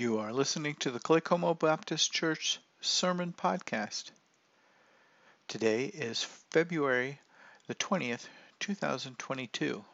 You 0.00 0.18
are 0.20 0.32
listening 0.32 0.76
to 0.76 0.90
the 0.90 0.98
Claycomo 0.98 1.58
Baptist 1.58 2.10
Church 2.10 2.58
Sermon 2.80 3.34
Podcast. 3.36 4.12
Today 5.46 5.84
is 5.84 6.22
February 6.22 7.20
the 7.66 7.74
20th, 7.74 8.24
2022. 8.60 9.84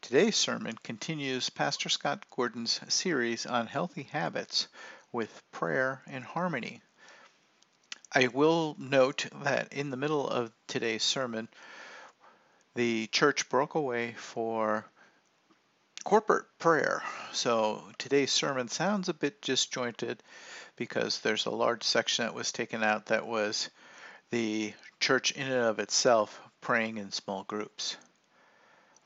Today's 0.00 0.34
sermon 0.34 0.76
continues 0.82 1.48
Pastor 1.48 1.88
Scott 1.88 2.24
Gordon's 2.28 2.80
series 2.88 3.46
on 3.46 3.68
healthy 3.68 4.02
habits 4.02 4.66
with 5.12 5.44
prayer 5.52 6.02
and 6.08 6.24
harmony. 6.24 6.82
I 8.10 8.26
will 8.26 8.74
note 8.80 9.26
that 9.44 9.72
in 9.72 9.90
the 9.90 9.96
middle 9.96 10.28
of 10.28 10.50
today's 10.66 11.04
sermon, 11.04 11.48
the 12.74 13.06
church 13.12 13.48
broke 13.48 13.76
away 13.76 14.14
for 14.14 14.86
corporate 16.02 16.46
prayer. 16.58 17.02
So 17.32 17.82
today's 17.98 18.32
sermon 18.32 18.68
sounds 18.68 19.08
a 19.08 19.14
bit 19.14 19.40
disjointed 19.42 20.22
because 20.76 21.20
there's 21.20 21.46
a 21.46 21.50
large 21.50 21.84
section 21.84 22.24
that 22.24 22.34
was 22.34 22.52
taken 22.52 22.82
out 22.82 23.06
that 23.06 23.26
was 23.26 23.70
the 24.30 24.72
church 25.00 25.32
in 25.32 25.46
and 25.46 25.66
of 25.66 25.78
itself 25.78 26.40
praying 26.60 26.98
in 26.98 27.12
small 27.12 27.44
groups. 27.44 27.96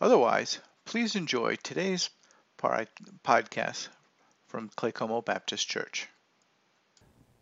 Otherwise, 0.01 0.59
please 0.85 1.17
enjoy 1.17 1.57
today's 1.57 2.11
podcast 2.59 3.89
from 4.49 4.71
Claycomo 4.71 5.25
Baptist 5.25 5.69
Church. 5.69 6.09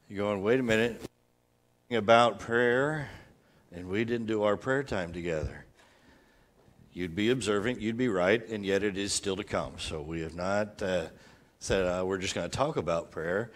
You're 0.09 0.25
going, 0.25 0.43
wait 0.43 0.61
a 0.61 0.63
minute, 0.63 1.01
about 1.91 2.39
prayer, 2.39 3.09
and 3.73 3.89
we 3.89 4.05
didn't 4.05 4.27
do 4.27 4.43
our 4.43 4.57
prayer 4.57 4.83
time 4.83 5.13
together. 5.13 5.65
You'd 6.97 7.17
be 7.17 7.31
observant, 7.31 7.81
you'd 7.81 7.97
be 7.97 8.07
right, 8.07 8.49
and 8.49 8.65
yet 8.65 8.85
it 8.85 8.97
is 8.97 9.13
still 9.13 9.35
to 9.35 9.43
come. 9.43 9.73
So 9.79 10.01
we 10.01 10.21
have 10.21 10.37
not 10.37 10.81
uh, 10.81 11.07
said 11.59 11.87
uh, 11.87 12.05
we're 12.07 12.19
just 12.19 12.37
going 12.37 12.49
to 12.49 12.57
talk 12.57 12.77
about 12.77 13.11
prayer. 13.11 13.51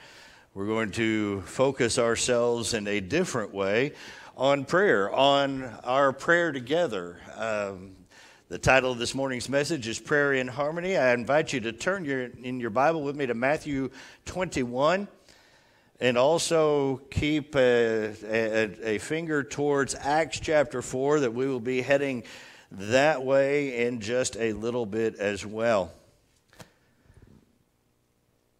We're 0.54 0.66
going 0.66 0.90
to 0.92 1.42
focus 1.42 2.00
ourselves 2.00 2.74
in 2.74 2.88
a 2.88 2.98
different 2.98 3.54
way 3.54 3.92
on 4.36 4.64
prayer, 4.64 5.08
on 5.14 5.62
our 5.84 6.12
prayer 6.12 6.50
together. 6.50 7.20
Um, 7.36 7.94
the 8.48 8.58
title 8.58 8.90
of 8.90 8.98
this 8.98 9.14
morning's 9.14 9.48
message 9.48 9.86
is 9.86 10.00
Prayer 10.00 10.32
in 10.32 10.48
Harmony. 10.48 10.96
I 10.96 11.14
invite 11.14 11.52
you 11.52 11.60
to 11.60 11.70
turn 11.70 12.04
your, 12.04 12.24
in 12.42 12.58
your 12.58 12.70
Bible 12.70 13.04
with 13.04 13.14
me 13.14 13.26
to 13.26 13.34
Matthew 13.34 13.90
21 14.24 15.06
and 16.00 16.18
also 16.18 17.02
keep 17.08 17.54
a, 17.54 18.14
a, 18.24 18.94
a, 18.94 18.98
finger 18.98 19.44
towards 19.44 19.94
Acts 19.94 20.40
chapter 20.40 20.82
4 20.82 21.20
that 21.20 21.34
we 21.34 21.46
will 21.46 21.60
be 21.60 21.82
heading 21.82 22.24
that 22.70 23.24
way 23.24 23.86
in 23.86 24.00
just 24.00 24.36
a 24.36 24.52
little 24.52 24.86
bit 24.86 25.16
as 25.16 25.44
well. 25.44 25.92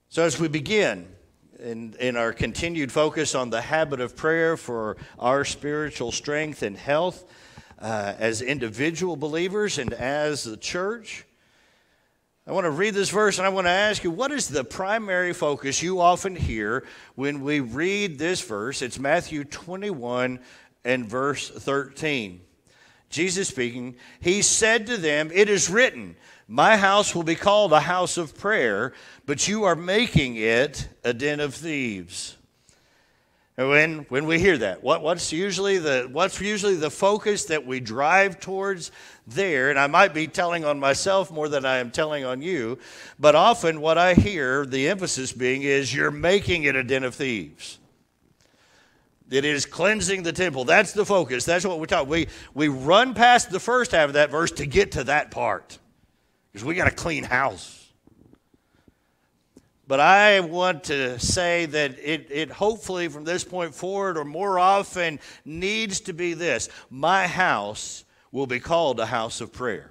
So, 0.09 0.23
as 0.25 0.41
we 0.41 0.49
begin 0.49 1.07
in, 1.59 1.95
in 2.01 2.17
our 2.17 2.33
continued 2.33 2.91
focus 2.91 3.35
on 3.35 3.51
the 3.51 3.61
habit 3.61 4.01
of 4.01 4.17
prayer 4.17 4.57
for 4.57 4.97
our 5.19 5.45
spiritual 5.45 6.13
strength 6.13 6.63
and 6.63 6.77
health 6.77 7.25
uh, 7.79 8.15
as 8.19 8.41
individual 8.41 9.17
believers 9.17 9.79
and 9.79 9.93
as 9.93 10.45
the 10.45 10.57
church, 10.57 11.27
I 12.47 12.53
want 12.53 12.65
to 12.65 12.71
read 12.71 12.95
this 12.95 13.11
verse 13.11 13.37
and 13.37 13.47
I 13.47 13.51
want 13.51 13.67
to 13.67 13.71
ask 13.71 14.03
you 14.03 14.11
what 14.11 14.33
is 14.33 14.49
the 14.49 14.65
primary 14.65 15.35
focus 15.35 15.83
you 15.83 16.01
often 16.01 16.35
hear 16.35 16.87
when 17.15 17.43
we 17.43 17.61
read 17.61 18.19
this 18.19 18.41
verse? 18.41 18.81
It's 18.81 18.99
Matthew 18.99 19.45
21 19.45 20.41
and 20.85 21.07
verse 21.07 21.51
13. 21.51 22.41
Jesus 23.11 23.49
speaking, 23.49 23.97
he 24.21 24.43
said 24.43 24.87
to 24.87 24.97
them, 24.97 25.31
It 25.33 25.49
is 25.49 25.71
written, 25.71 26.17
My 26.47 26.77
house 26.77 27.15
will 27.15 27.23
be 27.23 27.35
called 27.35 27.73
a 27.73 27.81
house 27.81 28.19
of 28.19 28.37
prayer, 28.37 28.93
but 29.25 29.49
you 29.49 29.65
are 29.65 29.77
making 29.77 30.37
it 30.37 30.89
a 31.05 31.15
den 31.15 31.41
of 31.41 31.55
thieves. 31.55 32.37
And 33.57 33.71
when, 33.71 33.99
when 34.09 34.27
we 34.27 34.39
hear 34.39 34.57
that, 34.59 34.85
what, 34.85 35.03
what's, 35.03 35.33
usually 35.33 35.79
the, 35.79 36.09
what's 36.13 36.41
usually 36.41 36.77
the 36.77 36.91
focus 36.91 37.47
that 37.47 37.67
we 37.67 37.81
drive 37.81 38.39
towards 38.39 38.93
there? 39.27 39.71
And 39.71 39.81
I 39.81 39.89
might 39.89 40.15
be 40.15 40.29
telling 40.29 40.65
on 40.65 40.79
myself 40.79 41.33
more 41.33 41.49
than 41.49 41.65
I 41.65 41.79
am 41.79 41.91
telling 41.91 42.25
on 42.25 42.41
you, 42.41 42.79
but 43.19 43.35
often 43.35 43.81
what 43.81 43.99
I 43.99 44.15
hear 44.15 44.65
the 44.65 44.89
emphasis 44.89 45.33
being 45.33 45.63
is, 45.63 45.93
You're 45.93 46.13
making 46.13 46.65
it 46.65 46.77
a 46.77 46.85
den 46.85 47.03
of 47.03 47.17
thieves. 47.17 47.79
It 49.31 49.45
is 49.45 49.67
cleansing 49.67 50.23
the 50.23 50.33
temple. 50.33 50.65
That's 50.65 50.93
the 50.93 51.05
focus. 51.05 51.45
That's 51.45 51.65
what 51.65 51.81
we 51.81 51.87
talk. 51.87 52.09
We 52.09 52.29
we 52.55 52.69
run 52.69 53.15
past 53.15 53.51
the 53.51 53.61
first 53.61 53.93
half 53.93 54.09
of 54.09 54.15
that 54.15 54.31
verse 54.31 54.51
to 54.53 54.67
get 54.67 54.93
to 54.93 55.05
that 55.05 55.31
part. 55.31 55.79
Because 56.51 56.65
we 56.65 56.75
got 56.75 56.89
a 56.89 56.93
clean 56.93 57.25
house. 57.25 57.79
But 59.87 60.01
I 60.01 60.41
want 60.41 60.85
to 60.85 61.19
say 61.19 61.65
that 61.67 61.99
it, 61.99 62.29
it 62.31 62.51
hopefully 62.51 63.09
from 63.09 63.25
this 63.25 63.43
point 63.43 63.75
forward 63.75 64.19
or 64.19 64.25
more 64.25 64.59
often 64.59 65.19
needs 65.47 66.01
to 66.01 66.13
be 66.13 66.35
this 66.35 66.69
my 66.91 67.27
house 67.27 68.05
will 68.31 68.47
be 68.47 68.61
called 68.61 69.01
a 69.01 69.07
house 69.07 69.41
of 69.41 69.53
prayer. 69.53 69.91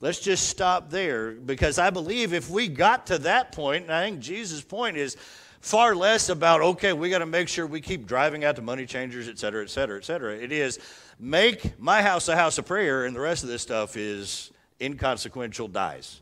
Let's 0.00 0.20
just 0.20 0.48
stop 0.48 0.90
there 0.90 1.32
because 1.32 1.78
I 1.78 1.90
believe 1.90 2.32
if 2.32 2.48
we 2.48 2.68
got 2.68 3.08
to 3.08 3.18
that 3.18 3.52
point, 3.52 3.84
and 3.84 3.92
I 3.92 4.04
think 4.04 4.20
Jesus' 4.20 4.62
point 4.62 4.96
is 4.96 5.16
far 5.60 5.94
less 5.94 6.28
about, 6.28 6.60
okay, 6.60 6.92
we 6.92 7.10
got 7.10 7.18
to 7.18 7.26
make 7.26 7.48
sure 7.48 7.66
we 7.66 7.80
keep 7.80 8.06
driving 8.06 8.44
out 8.44 8.56
to 8.56 8.62
money 8.62 8.86
changers, 8.86 9.28
et 9.28 9.38
cetera, 9.38 9.62
et 9.62 9.70
cetera, 9.70 9.98
et 9.98 10.04
cetera. 10.04 10.34
It 10.34 10.52
is 10.52 10.78
make 11.18 11.78
my 11.78 12.02
house 12.02 12.28
a 12.28 12.36
house 12.36 12.58
of 12.58 12.66
prayer, 12.66 13.04
and 13.04 13.14
the 13.14 13.20
rest 13.20 13.42
of 13.42 13.48
this 13.48 13.62
stuff 13.62 13.96
is 13.96 14.50
inconsequential 14.80 15.68
dies. 15.68 16.20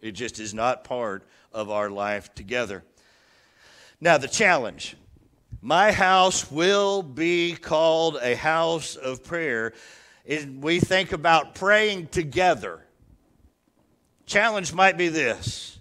It 0.00 0.12
just 0.12 0.40
is 0.40 0.52
not 0.52 0.84
part 0.84 1.24
of 1.52 1.70
our 1.70 1.88
life 1.88 2.34
together. 2.34 2.82
Now, 4.00 4.18
the 4.18 4.28
challenge 4.28 4.96
my 5.60 5.92
house 5.92 6.50
will 6.50 7.04
be 7.04 7.54
called 7.54 8.18
a 8.20 8.34
house 8.34 8.96
of 8.96 9.22
prayer. 9.22 9.74
Is 10.24 10.44
we 10.46 10.80
think 10.80 11.12
about 11.12 11.54
praying 11.54 12.08
together. 12.08 12.80
Challenge 14.26 14.72
might 14.72 14.96
be 14.96 15.08
this 15.08 15.78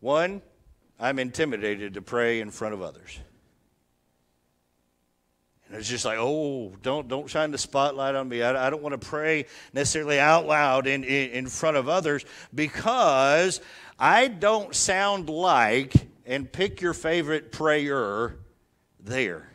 one, 0.00 0.42
I'm 0.98 1.18
intimidated 1.18 1.94
to 1.94 2.02
pray 2.02 2.40
in 2.40 2.50
front 2.50 2.74
of 2.74 2.82
others. 2.82 3.18
And 5.68 5.76
it's 5.76 5.88
just 5.88 6.04
like, 6.04 6.16
oh, 6.18 6.72
don't, 6.82 7.08
don't 7.08 7.28
shine 7.28 7.50
the 7.50 7.58
spotlight 7.58 8.14
on 8.14 8.28
me. 8.28 8.42
I, 8.42 8.66
I 8.66 8.70
don't 8.70 8.82
want 8.82 8.98
to 8.98 9.06
pray 9.06 9.46
necessarily 9.74 10.18
out 10.18 10.46
loud 10.46 10.86
in, 10.86 11.04
in, 11.04 11.30
in 11.30 11.46
front 11.46 11.76
of 11.76 11.88
others 11.88 12.24
because 12.54 13.60
I 13.98 14.28
don't 14.28 14.74
sound 14.74 15.28
like, 15.28 15.92
and 16.24 16.50
pick 16.50 16.80
your 16.80 16.94
favorite 16.94 17.52
prayer 17.52 18.36
there. 18.98 19.50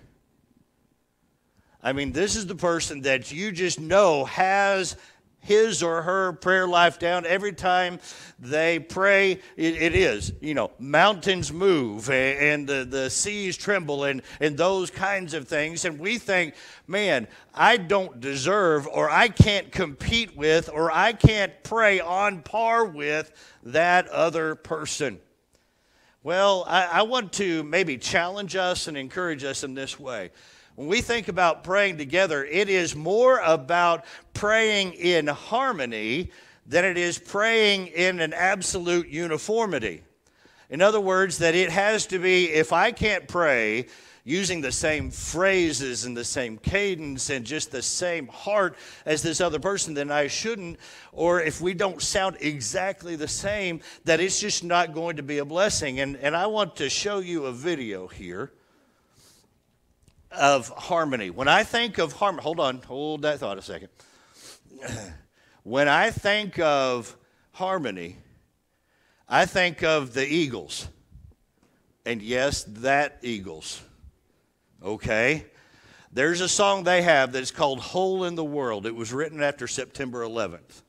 I 1.81 1.93
mean, 1.93 2.13
this 2.13 2.35
is 2.35 2.45
the 2.45 2.55
person 2.55 3.01
that 3.01 3.31
you 3.31 3.51
just 3.51 3.79
know 3.79 4.23
has 4.25 4.95
his 5.43 5.83
or 5.83 6.01
her 6.01 6.33
prayer 6.33 6.67
life 6.67 6.97
down. 6.97 7.25
Every 7.25 7.53
time 7.53 7.99
they 8.39 8.79
pray 8.79 9.33
it, 9.55 9.81
it 9.81 9.93
is 9.95 10.33
you 10.41 10.53
know 10.53 10.71
mountains 10.79 11.53
move 11.53 12.09
and, 12.09 12.67
the, 12.67 12.85
the 12.85 13.09
seas 13.09 13.55
tremble 13.57 14.05
and, 14.05 14.21
and 14.39 14.57
those 14.57 14.89
kinds 14.89 15.33
of 15.33 15.47
things. 15.47 15.85
And 15.85 15.99
we 15.99 16.17
think 16.17 16.55
man 16.87 17.27
i 17.53 17.77
don't 17.77 18.19
deserve 18.19 18.87
or 18.87 19.09
i 19.09 19.27
can't 19.27 19.71
compete 19.71 20.35
with 20.35 20.69
or 20.69 20.91
i 20.91 21.13
can't 21.13 21.53
pray 21.63 21.99
on 21.99 22.41
par 22.41 22.85
with 22.85 23.31
that 23.63 24.07
other 24.09 24.55
person. 24.55 25.19
Well 26.23 26.65
I, 26.67 26.85
I 26.85 27.01
want 27.03 27.33
to 27.33 27.63
maybe 27.63 27.97
challenge 27.97 28.55
us 28.55 28.87
and 28.87 28.97
encourage 28.97 29.43
us 29.43 29.63
in 29.63 29.73
this 29.73 29.99
way 29.99 30.31
when 30.75 30.87
we 30.87 31.01
think 31.01 31.27
about 31.27 31.63
praying 31.63 31.97
together, 31.97 32.43
it 32.43 32.67
is 32.67 32.95
more 32.95 33.39
about 33.39 34.05
praying 34.33 34.93
in 34.93 35.27
harmony 35.27 36.31
than 36.65 36.83
it 36.83 36.97
is 36.97 37.19
praying 37.19 37.87
in 37.87 38.19
an 38.19 38.33
absolute 38.33 39.07
uniformity. 39.07 40.01
In 40.69 40.81
other 40.81 40.99
words, 40.99 41.37
that 41.39 41.53
it 41.53 41.69
has 41.69 42.07
to 42.07 42.17
be, 42.17 42.49
if 42.49 42.73
I 42.73 42.91
can't 42.91 43.27
pray 43.27 43.85
using 44.23 44.61
the 44.61 44.71
same 44.71 45.11
phrases 45.11 46.05
and 46.05 46.15
the 46.15 46.23
same 46.23 46.57
cadence 46.57 47.29
and 47.29 47.45
just 47.45 47.71
the 47.71 47.81
same 47.81 48.27
heart 48.27 48.75
as 49.05 49.21
this 49.21 49.41
other 49.41 49.59
person, 49.59 49.93
then 49.93 50.09
I 50.09 50.27
shouldn't. 50.27 50.79
Or 51.11 51.41
if 51.41 51.61
we 51.61 51.73
don't 51.73 52.01
sound 52.01 52.37
exactly 52.39 53.15
the 53.15 53.27
same, 53.27 53.81
that 54.05 54.21
it's 54.21 54.39
just 54.39 54.63
not 54.63 54.93
going 54.93 55.17
to 55.17 55.23
be 55.23 55.37
a 55.39 55.45
blessing. 55.45 55.99
And, 55.99 56.15
and 56.15 56.35
I 56.35 56.47
want 56.47 56.77
to 56.77 56.89
show 56.89 57.19
you 57.19 57.45
a 57.45 57.51
video 57.51 58.07
here 58.07 58.51
of 60.33 60.69
harmony. 60.69 61.29
When 61.29 61.47
I 61.47 61.63
think 61.63 61.97
of 61.97 62.13
harmony, 62.13 62.43
hold 62.43 62.59
on, 62.59 62.81
hold 62.81 63.23
that 63.23 63.39
thought 63.39 63.57
a 63.57 63.61
second. 63.61 63.89
When 65.63 65.87
I 65.87 66.11
think 66.11 66.59
of 66.59 67.15
harmony, 67.53 68.17
I 69.29 69.45
think 69.45 69.81
of 69.81 70.13
the 70.13 70.27
Eagles. 70.27 70.89
And 72.05 72.21
yes, 72.21 72.65
that 72.65 73.19
Eagles. 73.21 73.81
Okay? 74.83 75.45
There's 76.11 76.41
a 76.41 76.49
song 76.49 76.83
they 76.83 77.01
have 77.01 77.31
that's 77.31 77.49
called 77.49 77.79
Hole 77.79 78.25
in 78.25 78.35
the 78.35 78.43
World. 78.43 78.85
It 78.85 78.93
was 78.93 79.13
written 79.13 79.41
after 79.41 79.67
September 79.67 80.23
11th. 80.23 80.82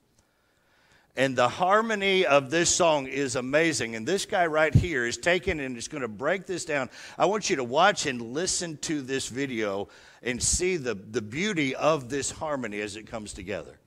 And 1.16 1.37
the 1.37 1.49
harmony 1.49 2.26
of 2.26 2.50
this 2.50 2.75
song 2.75 3.06
is 3.06 3.37
amazing. 3.37 3.94
And 3.94 4.05
this 4.06 4.26
guy 4.26 4.46
right 4.46 4.75
here 4.75 5.06
is 5.06 5.16
taking 5.16 5.61
and 5.61 5.76
is 5.76 5.87
going 5.87 6.02
to 6.02 6.08
break 6.08 6.44
this 6.46 6.64
down. 6.64 6.90
I 7.16 7.26
want 7.26 7.49
you 7.49 7.56
to 7.56 7.64
watch 7.64 8.06
and 8.06 8.20
listen 8.20 8.78
to 8.78 9.00
this 9.00 9.28
video 9.28 9.88
and 10.25 10.43
see 10.43 10.76
the, 10.76 10.94
the 10.94 11.22
beauty 11.22 11.76
of 11.76 12.08
this 12.08 12.32
harmony 12.32 12.81
as 12.81 12.96
it 12.96 13.06
comes 13.06 13.32
together. 13.32 13.78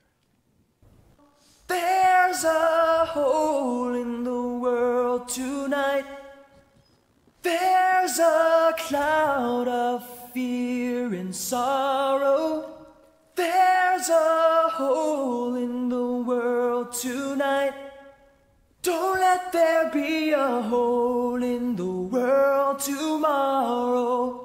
There's 1.66 2.44
a 2.44 3.04
hole 3.04 3.94
in 3.94 4.24
the 4.24 4.42
world 4.58 5.28
tonight. 5.28 6.06
There's 7.42 8.18
a 8.18 8.74
cloud 8.78 9.68
of 9.68 10.30
fear 10.32 11.12
and 11.12 11.36
sorrow. 11.36 12.86
There's 13.34 13.77
a 14.08 14.68
hole 14.70 15.56
in 15.56 15.88
the 15.88 16.06
world 16.22 16.92
tonight. 16.92 17.74
Don't 18.82 19.18
let 19.18 19.50
there 19.52 19.90
be 19.90 20.30
a 20.30 20.62
hole 20.62 21.42
in 21.42 21.74
the 21.74 21.84
world 21.84 22.78
tomorrow. 22.78 24.37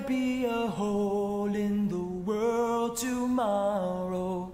There 0.00 0.08
be 0.08 0.44
a 0.44 0.66
hole 0.66 1.54
in 1.54 1.88
the 1.88 1.98
world 1.98 2.96
tomorrow. 2.96 4.52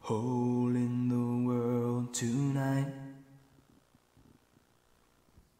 Hole 0.00 0.74
in 0.74 1.08
the 1.08 1.48
world 1.48 2.12
tonight. 2.14 2.92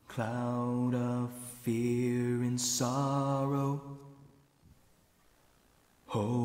Cloud 0.08 0.94
of 0.94 1.30
fear 1.62 2.42
and 2.42 2.60
sorrow. 2.60 3.80
Hole 6.06 6.43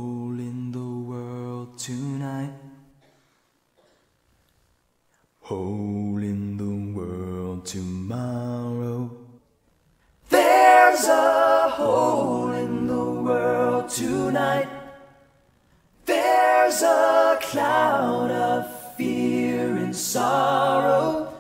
cloud 17.50 18.30
of 18.30 18.96
fear 18.96 19.76
and 19.78 19.96
sorrow. 19.96 21.34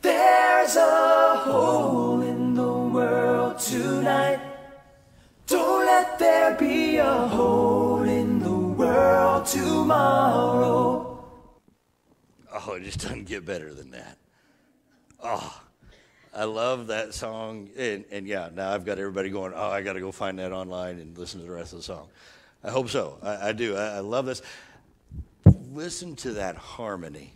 There's 0.00 0.76
a 0.76 1.36
hole 1.44 2.22
in 2.22 2.54
the 2.54 2.72
world 2.72 3.58
tonight. 3.58 4.40
Don't 5.46 5.84
let 5.84 6.18
there 6.18 6.56
be 6.56 6.96
a 6.96 7.28
hole 7.28 8.02
in 8.02 8.38
the 8.38 8.50
world 8.50 9.44
tomorrow. 9.44 11.22
Oh, 12.54 12.72
it 12.72 12.84
just 12.84 13.00
doesn't 13.00 13.24
get 13.24 13.44
better 13.44 13.74
than 13.74 13.90
that. 13.90 14.16
Oh, 15.22 15.60
I 16.34 16.44
love 16.44 16.86
that 16.86 17.12
song. 17.12 17.68
And, 17.76 18.06
and 18.10 18.26
yeah, 18.26 18.48
now 18.54 18.72
I've 18.72 18.86
got 18.86 18.98
everybody 18.98 19.28
going, 19.28 19.52
oh, 19.54 19.68
I 19.68 19.82
got 19.82 19.92
to 19.92 20.00
go 20.00 20.12
find 20.12 20.38
that 20.38 20.52
online 20.52 20.98
and 20.98 21.16
listen 21.18 21.40
to 21.40 21.46
the 21.46 21.52
rest 21.52 21.74
of 21.74 21.80
the 21.80 21.84
song. 21.84 22.08
I 22.64 22.70
hope 22.70 22.88
so. 22.88 23.18
I, 23.22 23.48
I 23.48 23.52
do. 23.52 23.76
I, 23.76 23.96
I 23.96 23.98
love 23.98 24.24
this. 24.24 24.40
Listen 25.72 26.16
to 26.16 26.32
that 26.32 26.56
harmony. 26.56 27.32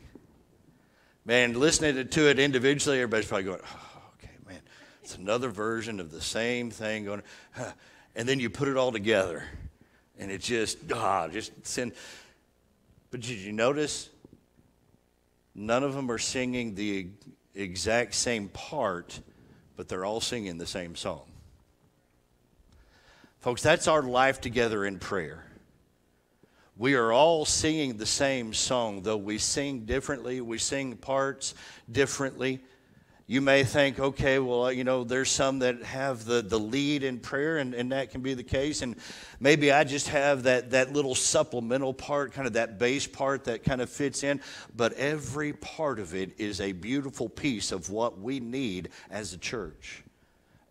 Man, 1.25 1.59
listening 1.59 2.07
to 2.07 2.29
it 2.29 2.39
individually, 2.39 2.99
everybody's 2.99 3.27
probably 3.27 3.45
going, 3.45 3.61
oh, 3.65 4.03
okay, 4.15 4.35
man, 4.47 4.61
it's 5.03 5.17
another 5.17 5.49
version 5.49 5.99
of 5.99 6.11
the 6.11 6.21
same 6.21 6.71
thing 6.71 7.05
going, 7.05 7.23
huh. 7.53 7.73
and 8.15 8.29
then 8.29 8.41
you 8.41 8.49
put 8.49 8.69
it 8.69 8.77
all 8.77 8.93
together, 8.93 9.45
and 10.19 10.31
it 10.31 10.41
just, 10.41 10.79
ah, 10.95 11.29
just 11.29 11.53
send. 11.67 11.93
But 13.11 13.21
did 13.21 13.39
you 13.39 13.53
notice 13.53 14.09
None 15.59 15.83
of 15.83 15.95
them 15.95 16.11
are 16.11 16.19
singing 16.19 16.75
the 16.75 17.09
exact 17.55 18.15
same 18.15 18.49
part, 18.51 19.19
but 19.75 19.89
they're 19.89 20.05
all 20.05 20.21
singing 20.21 20.59
the 20.59 20.67
same 20.67 20.95
song. 20.95 21.23
Folks, 23.41 23.63
that's 23.63 23.89
our 23.89 24.03
life 24.03 24.39
together 24.39 24.85
in 24.85 24.99
prayer. 24.99 25.46
We 26.79 26.95
are 26.95 27.11
all 27.11 27.47
singing 27.47 27.97
the 27.97 28.05
same 28.05 28.53
song, 28.53 29.01
though 29.01 29.17
we 29.17 29.39
sing 29.39 29.87
differently, 29.87 30.43
we 30.43 30.59
sing 30.59 30.95
parts 30.97 31.55
differently. 31.91 32.61
You 33.27 33.41
may 33.41 33.65
think, 33.65 33.99
okay, 33.99 34.39
well, 34.39 34.71
you 34.71 34.85
know, 34.85 35.03
there's 35.03 35.31
some 35.31 35.61
that 35.61 35.83
have 35.83 36.27
the, 36.27 36.43
the 36.43 36.61
lead 36.61 37.03
in 37.03 37.19
prayer, 37.19 37.57
and, 37.57 37.73
and 37.73 37.93
that 37.93 38.11
can 38.11 38.21
be 38.21 38.35
the 38.35 38.45
case. 38.45 38.83
And 38.83 38.97
maybe 39.41 39.73
I 39.73 39.85
just 39.85 40.09
have 40.09 40.43
that, 40.43 40.73
that 40.73 40.93
little 40.93 41.15
supplemental 41.15 41.95
part, 41.95 42.35
kind 42.35 42.47
of 42.47 42.53
that 42.53 42.79
bass 42.79 43.07
part 43.07 43.45
that 43.45 43.65
kind 43.65 43.81
of 43.81 43.89
fits 43.89 44.23
in. 44.23 44.43
But 44.77 44.93
every 44.93 45.55
part 45.55 45.99
of 45.99 46.15
it 46.15 46.39
is 46.39 46.61
a 46.61 46.73
beautiful 46.73 47.31
piece 47.31 47.73
of 47.73 47.89
what 47.89 48.21
we 48.21 48.39
need 48.39 48.91
as 49.11 49.33
a 49.33 49.39
church 49.39 50.05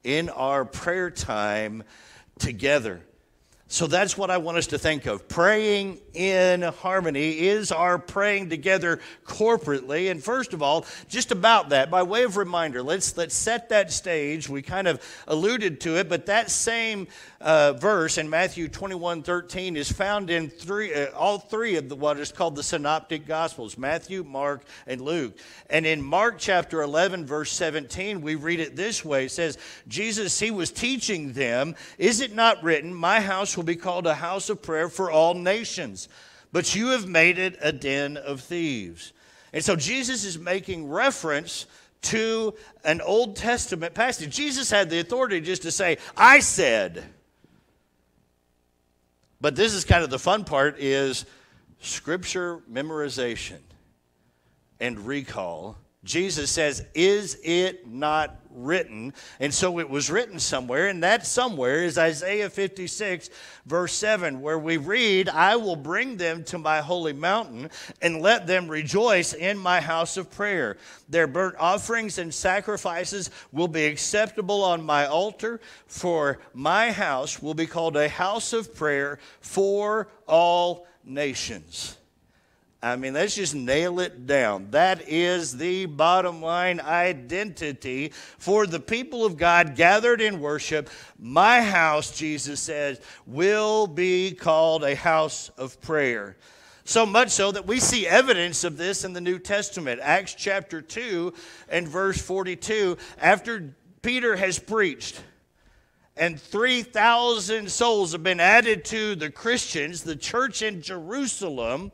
in 0.03 0.29
our 0.29 0.65
prayer 0.65 1.09
time 1.09 1.83
together. 2.37 3.01
So 3.67 3.87
that's 3.87 4.15
what 4.15 4.29
I 4.29 4.37
want 4.37 4.59
us 4.59 4.67
to 4.67 4.77
think 4.77 5.07
of. 5.07 5.27
Praying 5.27 5.99
in 6.13 6.61
harmony 6.61 7.39
is 7.39 7.71
our 7.71 7.97
praying 7.97 8.49
together 8.49 8.99
corporately. 9.25 10.11
And 10.11 10.23
first 10.23 10.53
of 10.53 10.61
all, 10.61 10.85
just 11.09 11.31
about 11.31 11.69
that, 11.69 11.89
by 11.89 12.03
way 12.03 12.23
of 12.23 12.37
reminder, 12.37 12.83
let's, 12.83 13.17
let's 13.17 13.33
set 13.33 13.69
that 13.69 13.91
stage. 13.91 14.47
We 14.47 14.61
kind 14.61 14.87
of 14.87 15.01
alluded 15.27 15.81
to 15.81 15.97
it, 15.97 16.09
but 16.09 16.27
that 16.27 16.51
same 16.51 17.07
uh, 17.45 17.73
verse 17.73 18.17
in 18.17 18.27
Matthew 18.27 18.67
21 18.67 19.21
13 19.21 19.77
is 19.77 19.91
found 19.91 20.31
in 20.31 20.49
three, 20.49 20.91
uh, 20.91 21.11
all 21.11 21.37
three 21.37 21.75
of 21.75 21.87
the, 21.89 21.95
what 21.95 22.19
is 22.19 22.31
called 22.31 22.55
the 22.55 22.63
synoptic 22.63 23.27
gospels 23.27 23.77
Matthew, 23.77 24.23
Mark, 24.23 24.63
and 24.87 24.99
Luke. 24.99 25.37
And 25.69 25.85
in 25.85 26.01
Mark 26.01 26.37
chapter 26.39 26.81
11, 26.81 27.27
verse 27.27 27.51
17, 27.51 28.21
we 28.21 28.33
read 28.33 28.59
it 28.59 28.75
this 28.75 29.05
way 29.05 29.25
it 29.25 29.31
says, 29.31 29.59
Jesus, 29.87 30.39
he 30.39 30.49
was 30.49 30.71
teaching 30.71 31.33
them, 31.33 31.75
Is 31.99 32.19
it 32.19 32.33
not 32.33 32.63
written, 32.63 32.91
My 32.91 33.19
house 33.19 33.55
will 33.55 33.63
be 33.63 33.75
called 33.75 34.07
a 34.07 34.15
house 34.15 34.49
of 34.49 34.63
prayer 34.63 34.89
for 34.89 35.11
all 35.11 35.35
nations, 35.35 36.09
but 36.51 36.73
you 36.73 36.87
have 36.87 37.07
made 37.07 37.37
it 37.37 37.59
a 37.61 37.71
den 37.71 38.17
of 38.17 38.41
thieves? 38.41 39.13
And 39.53 39.63
so 39.63 39.75
Jesus 39.75 40.25
is 40.25 40.39
making 40.39 40.89
reference 40.89 41.67
to 42.01 42.55
an 42.83 43.01
Old 43.01 43.35
Testament 43.35 43.93
passage. 43.93 44.35
Jesus 44.35 44.71
had 44.71 44.89
the 44.89 44.99
authority 44.99 45.41
just 45.41 45.61
to 45.61 45.71
say, 45.71 45.99
I 46.17 46.39
said. 46.39 47.05
But 49.45 49.55
this 49.55 49.75
is 49.75 49.85
kind 49.85 50.03
of 50.03 50.09
the 50.09 50.17
fun 50.17 50.43
part 50.43 50.79
is 50.79 51.23
scripture 51.79 52.61
memorization 52.67 53.59
and 54.79 55.05
recall 55.05 55.77
Jesus 56.05 56.51
says, 56.51 56.85
Is 56.93 57.37
it 57.43 57.87
not 57.87 58.39
written? 58.51 59.13
And 59.39 59.51
so 59.51 59.79
it 59.79 59.89
was 59.89 60.11
written 60.11 60.39
somewhere, 60.39 60.87
and 60.87 61.01
that 61.03 61.25
somewhere 61.25 61.83
is 61.83 61.97
Isaiah 61.97 62.49
56, 62.49 63.29
verse 63.65 63.93
7, 63.93 64.39
where 64.39 64.59
we 64.59 64.77
read, 64.77 65.27
I 65.29 65.55
will 65.55 65.75
bring 65.75 66.15
them 66.15 66.43
to 66.45 66.59
my 66.59 66.79
holy 66.79 67.11
mountain 67.11 67.71
and 68.03 68.21
let 68.21 68.45
them 68.45 68.67
rejoice 68.67 69.33
in 69.33 69.57
my 69.57 69.81
house 69.81 70.15
of 70.15 70.29
prayer. 70.29 70.77
Their 71.09 71.27
burnt 71.27 71.55
offerings 71.59 72.19
and 72.19 72.33
sacrifices 72.33 73.31
will 73.51 73.67
be 73.67 73.85
acceptable 73.85 74.63
on 74.63 74.83
my 74.83 75.07
altar, 75.07 75.59
for 75.87 76.39
my 76.53 76.91
house 76.91 77.41
will 77.41 77.55
be 77.55 77.65
called 77.65 77.97
a 77.97 78.07
house 78.07 78.53
of 78.53 78.75
prayer 78.75 79.17
for 79.41 80.07
all 80.27 80.85
nations. 81.03 81.97
I 82.85 82.97
mean, 82.97 83.13
let's 83.15 83.33
just 83.33 83.55
nail 83.55 83.99
it 83.99 84.27
down. 84.27 84.69
That 84.69 85.09
is 85.09 85.57
the 85.57 85.87
bottom 85.87 86.39
line 86.39 86.79
identity 86.79 88.11
for 88.37 88.67
the 88.67 88.79
people 88.79 89.25
of 89.25 89.37
God 89.37 89.75
gathered 89.75 90.21
in 90.21 90.39
worship. 90.39 90.91
My 91.17 91.63
house, 91.63 92.15
Jesus 92.15 92.59
says, 92.59 93.01
will 93.25 93.87
be 93.87 94.33
called 94.33 94.83
a 94.83 94.93
house 94.93 95.49
of 95.57 95.81
prayer. 95.81 96.37
So 96.83 97.07
much 97.07 97.31
so 97.31 97.51
that 97.53 97.65
we 97.65 97.79
see 97.79 98.05
evidence 98.05 98.63
of 98.63 98.77
this 98.77 99.03
in 99.03 99.13
the 99.13 99.21
New 99.21 99.39
Testament. 99.39 99.99
Acts 100.03 100.35
chapter 100.35 100.79
2 100.79 101.33
and 101.67 101.87
verse 101.87 102.21
42. 102.21 102.97
After 103.19 103.73
Peter 104.03 104.35
has 104.35 104.59
preached, 104.59 105.23
and 106.15 106.39
3,000 106.39 107.67
souls 107.71 108.11
have 108.11 108.21
been 108.21 108.39
added 108.39 108.85
to 108.85 109.15
the 109.15 109.31
Christians, 109.31 110.03
the 110.03 110.15
church 110.15 110.61
in 110.61 110.83
Jerusalem 110.83 111.91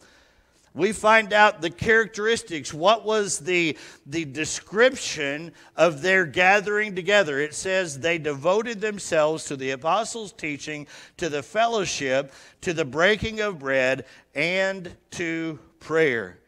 we 0.73 0.93
find 0.93 1.33
out 1.33 1.61
the 1.61 1.69
characteristics. 1.69 2.73
What 2.73 3.03
was 3.03 3.39
the, 3.39 3.77
the 4.05 4.23
description 4.25 5.51
of 5.75 6.01
their 6.01 6.25
gathering 6.25 6.95
together? 6.95 7.39
It 7.39 7.53
says 7.53 7.99
they 7.99 8.17
devoted 8.17 8.79
themselves 8.79 9.45
to 9.45 9.57
the 9.57 9.71
apostles' 9.71 10.31
teaching, 10.31 10.87
to 11.17 11.27
the 11.27 11.43
fellowship, 11.43 12.33
to 12.61 12.73
the 12.73 12.85
breaking 12.85 13.41
of 13.41 13.59
bread, 13.59 14.05
and 14.33 14.95
to 15.11 15.59
prayer. 15.79 16.39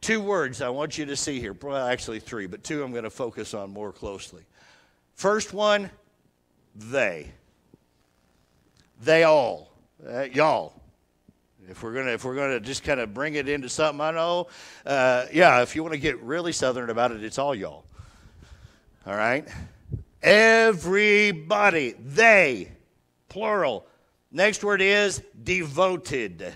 Two 0.00 0.20
words 0.20 0.60
I 0.60 0.68
want 0.68 0.96
you 0.96 1.06
to 1.06 1.16
see 1.16 1.40
here. 1.40 1.56
Well, 1.60 1.88
actually, 1.88 2.20
three, 2.20 2.46
but 2.46 2.62
two 2.62 2.84
I'm 2.84 2.92
going 2.92 3.04
to 3.04 3.10
focus 3.10 3.52
on 3.54 3.70
more 3.70 3.90
closely. 3.90 4.44
First 5.14 5.52
one, 5.52 5.90
they. 6.76 7.32
They 9.02 9.24
all. 9.24 9.72
Uh, 10.06 10.22
y'all. 10.22 10.83
If 11.68 11.82
we're 11.82 11.94
gonna 11.94 12.10
if 12.10 12.24
we're 12.24 12.34
gonna 12.34 12.60
just 12.60 12.84
kind 12.84 13.00
of 13.00 13.14
bring 13.14 13.34
it 13.34 13.48
into 13.48 13.68
something, 13.68 14.00
I 14.00 14.10
know, 14.10 14.48
uh, 14.84 15.26
yeah. 15.32 15.62
If 15.62 15.74
you 15.74 15.82
want 15.82 15.94
to 15.94 16.00
get 16.00 16.20
really 16.20 16.52
southern 16.52 16.90
about 16.90 17.12
it, 17.12 17.24
it's 17.24 17.38
all 17.38 17.54
y'all. 17.54 17.84
All 19.06 19.16
right, 19.16 19.48
everybody, 20.22 21.92
they, 21.92 22.72
plural. 23.28 23.86
Next 24.30 24.62
word 24.62 24.82
is 24.82 25.22
devoted. 25.42 26.52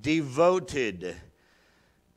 Devoted. 0.00 1.16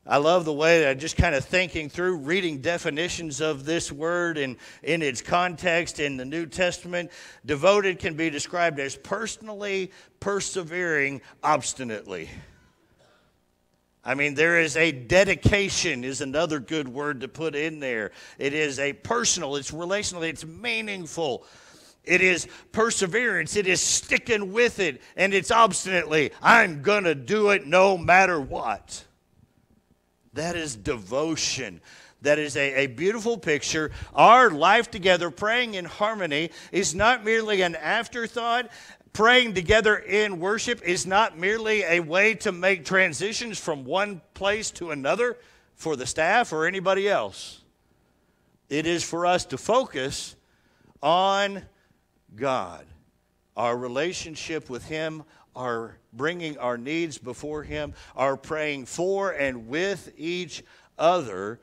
I 0.04 0.16
love 0.16 0.44
the 0.44 0.52
way 0.52 0.80
that 0.80 0.98
just 0.98 1.16
kind 1.16 1.34
of 1.34 1.44
thinking 1.44 1.88
through 1.88 2.16
reading 2.16 2.60
definitions 2.60 3.40
of 3.40 3.64
this 3.64 3.92
word 3.92 4.36
and 4.36 4.56
in 4.82 5.00
its 5.00 5.22
context 5.22 6.00
in 6.00 6.16
the 6.16 6.24
New 6.24 6.46
Testament. 6.46 7.12
Devoted 7.46 8.00
can 8.00 8.14
be 8.14 8.28
described 8.28 8.80
as 8.80 8.96
personally 8.96 9.92
persevering 10.18 11.20
obstinately. 11.44 12.28
I 14.04 14.14
mean, 14.14 14.34
there 14.34 14.60
is 14.60 14.76
a 14.76 14.90
dedication, 14.90 16.02
is 16.02 16.20
another 16.20 16.58
good 16.58 16.88
word 16.88 17.20
to 17.20 17.28
put 17.28 17.54
in 17.54 17.78
there. 17.78 18.10
It 18.38 18.54
is 18.54 18.80
a 18.80 18.92
personal, 18.92 19.54
it's 19.54 19.72
relational, 19.72 20.24
it's 20.24 20.44
meaningful. 20.44 21.46
It 22.02 22.20
is 22.20 22.48
perseverance. 22.72 23.54
It 23.54 23.68
is 23.68 23.80
sticking 23.80 24.52
with 24.52 24.80
it. 24.80 25.00
And 25.16 25.32
it's 25.32 25.52
obstinately, 25.52 26.32
I'm 26.42 26.82
going 26.82 27.04
to 27.04 27.14
do 27.14 27.50
it 27.50 27.64
no 27.64 27.96
matter 27.96 28.40
what. 28.40 29.04
That 30.34 30.56
is 30.56 30.76
devotion. 30.76 31.80
That 32.22 32.38
is 32.38 32.56
a, 32.56 32.84
a 32.84 32.86
beautiful 32.86 33.36
picture. 33.36 33.90
Our 34.14 34.50
life 34.50 34.90
together, 34.90 35.30
praying 35.30 35.74
in 35.74 35.84
harmony, 35.84 36.50
is 36.70 36.94
not 36.94 37.24
merely 37.24 37.62
an 37.62 37.74
afterthought. 37.76 38.70
Praying 39.12 39.52
together 39.54 39.96
in 39.96 40.40
worship 40.40 40.80
is 40.82 41.04
not 41.04 41.36
merely 41.36 41.82
a 41.82 42.00
way 42.00 42.34
to 42.36 42.52
make 42.52 42.84
transitions 42.84 43.58
from 43.58 43.84
one 43.84 44.22
place 44.32 44.70
to 44.72 44.90
another 44.90 45.36
for 45.74 45.96
the 45.96 46.06
staff 46.06 46.52
or 46.52 46.66
anybody 46.66 47.08
else. 47.08 47.60
It 48.70 48.86
is 48.86 49.04
for 49.04 49.26
us 49.26 49.44
to 49.46 49.58
focus 49.58 50.34
on 51.02 51.62
God, 52.34 52.86
our 53.54 53.76
relationship 53.76 54.70
with 54.70 54.86
Him, 54.86 55.24
our 55.54 55.96
bringing 56.12 56.58
our 56.58 56.76
needs 56.76 57.18
before 57.18 57.62
Him, 57.62 57.94
are 58.14 58.36
praying 58.36 58.86
for 58.86 59.30
and 59.30 59.68
with 59.68 60.12
each 60.16 60.62
other 60.98 61.60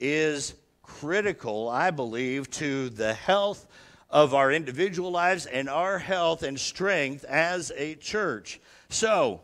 is 0.00 0.54
critical, 0.82 1.68
I 1.68 1.90
believe, 1.90 2.50
to 2.52 2.88
the 2.90 3.14
health 3.14 3.66
of 4.10 4.34
our 4.34 4.50
individual 4.50 5.10
lives 5.10 5.46
and 5.46 5.68
our 5.68 5.98
health 5.98 6.42
and 6.42 6.58
strength 6.58 7.24
as 7.24 7.70
a 7.76 7.94
church. 7.96 8.60
So, 8.88 9.42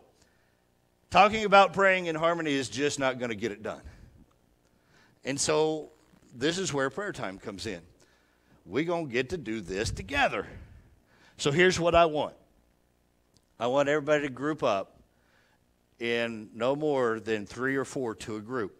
talking 1.10 1.44
about 1.44 1.74
praying 1.74 2.06
in 2.06 2.16
harmony 2.16 2.52
is 2.52 2.68
just 2.68 2.98
not 2.98 3.18
going 3.18 3.28
to 3.28 3.36
get 3.36 3.52
it 3.52 3.62
done. 3.62 3.82
And 5.24 5.38
so, 5.38 5.90
this 6.34 6.58
is 6.58 6.72
where 6.72 6.88
prayer 6.90 7.12
time 7.12 7.38
comes 7.38 7.66
in. 7.66 7.80
We're 8.64 8.84
going 8.84 9.06
to 9.06 9.12
get 9.12 9.30
to 9.30 9.36
do 9.36 9.60
this 9.60 9.90
together. 9.90 10.46
So, 11.36 11.50
here's 11.50 11.78
what 11.78 11.94
I 11.94 12.06
want 12.06 12.34
I 13.58 13.68
want 13.68 13.88
everybody 13.88 14.22
to 14.22 14.30
group 14.30 14.64
up 14.64 14.98
in 16.00 16.50
no 16.54 16.74
more 16.74 17.20
than 17.20 17.46
three 17.46 17.76
or 17.76 17.84
four 17.84 18.16
to 18.16 18.36
a 18.36 18.40
group. 18.40 18.76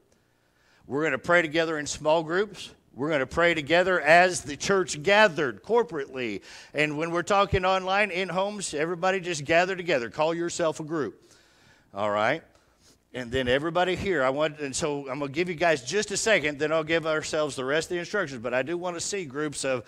We're 0.87 1.02
going 1.02 1.12
to 1.12 1.19
pray 1.19 1.43
together 1.43 1.78
in 1.78 1.87
small 1.87 2.25
groups. 2.25 2.71
We're 2.93 3.09
going 3.09 3.21
to 3.21 3.26
pray 3.26 3.54
together 3.54 4.00
as 4.00 4.43
the 4.43 4.57
church 4.57 5.00
gathered 5.02 5.62
corporately. 5.62 6.43
And 6.75 6.99
when 6.99 7.12
we're 7.12 7.23
talking 7.23 7.64
online 7.64 8.11
in 8.11 8.28
homes, 8.28 8.75
everybody 8.75 9.21
just 9.21 9.45
gather 9.45 9.76
together. 9.76 10.11
Call 10.11 10.35
yourself 10.35 10.81
a 10.81 10.85
group. 10.85 11.23
All 11.95 12.11
right? 12.11 12.43
And 13.12 13.31
then 13.31 13.47
everybody 13.47 13.95
here, 13.95 14.25
I 14.25 14.31
want, 14.31 14.59
and 14.59 14.75
so 14.75 15.09
I'm 15.09 15.21
going 15.21 15.31
to 15.31 15.35
give 15.35 15.49
you 15.49 15.54
guys 15.54 15.85
just 15.85 16.11
a 16.11 16.16
second, 16.16 16.59
then 16.59 16.73
I'll 16.73 16.83
give 16.83 17.07
ourselves 17.07 17.54
the 17.54 17.64
rest 17.64 17.87
of 17.87 17.90
the 17.90 18.00
instructions. 18.00 18.43
But 18.43 18.54
I 18.54 18.62
do 18.62 18.76
want 18.76 18.97
to 18.97 19.00
see 19.00 19.25
groups 19.25 19.64
of 19.64 19.85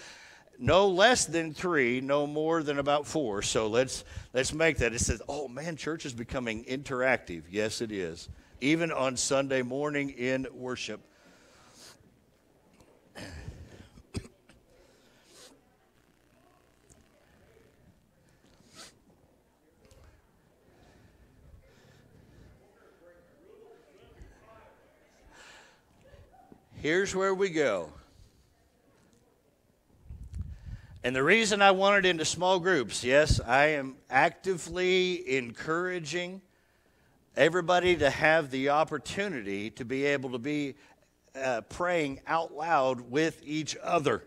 no 0.58 0.88
less 0.88 1.26
than 1.26 1.52
three, 1.52 2.00
no 2.00 2.26
more 2.26 2.62
than 2.62 2.78
about 2.78 3.06
four. 3.06 3.42
So 3.42 3.66
let's 3.66 4.04
let's 4.32 4.52
make 4.52 4.78
that. 4.78 4.92
It 4.92 5.00
says, 5.00 5.22
"Oh 5.28 5.48
man, 5.48 5.76
church 5.76 6.06
is 6.06 6.12
becoming 6.12 6.64
interactive." 6.64 7.44
Yes, 7.50 7.80
it 7.80 7.92
is. 7.92 8.28
Even 8.60 8.90
on 8.90 9.16
Sunday 9.16 9.62
morning 9.62 10.10
in 10.10 10.46
worship. 10.52 11.00
Here's 26.86 27.16
where 27.16 27.34
we 27.34 27.48
go. 27.50 27.90
And 31.06 31.14
the 31.14 31.22
reason 31.22 31.62
I 31.62 31.70
want 31.70 32.04
it 32.04 32.08
into 32.08 32.24
small 32.24 32.58
groups, 32.58 33.04
yes, 33.04 33.38
I 33.38 33.66
am 33.66 33.94
actively 34.10 35.36
encouraging 35.36 36.42
everybody 37.36 37.94
to 37.98 38.10
have 38.10 38.50
the 38.50 38.70
opportunity 38.70 39.70
to 39.70 39.84
be 39.84 40.04
able 40.04 40.32
to 40.32 40.38
be 40.40 40.74
uh, 41.40 41.60
praying 41.68 42.22
out 42.26 42.54
loud 42.54 43.02
with 43.02 43.40
each 43.44 43.76
other. 43.84 44.24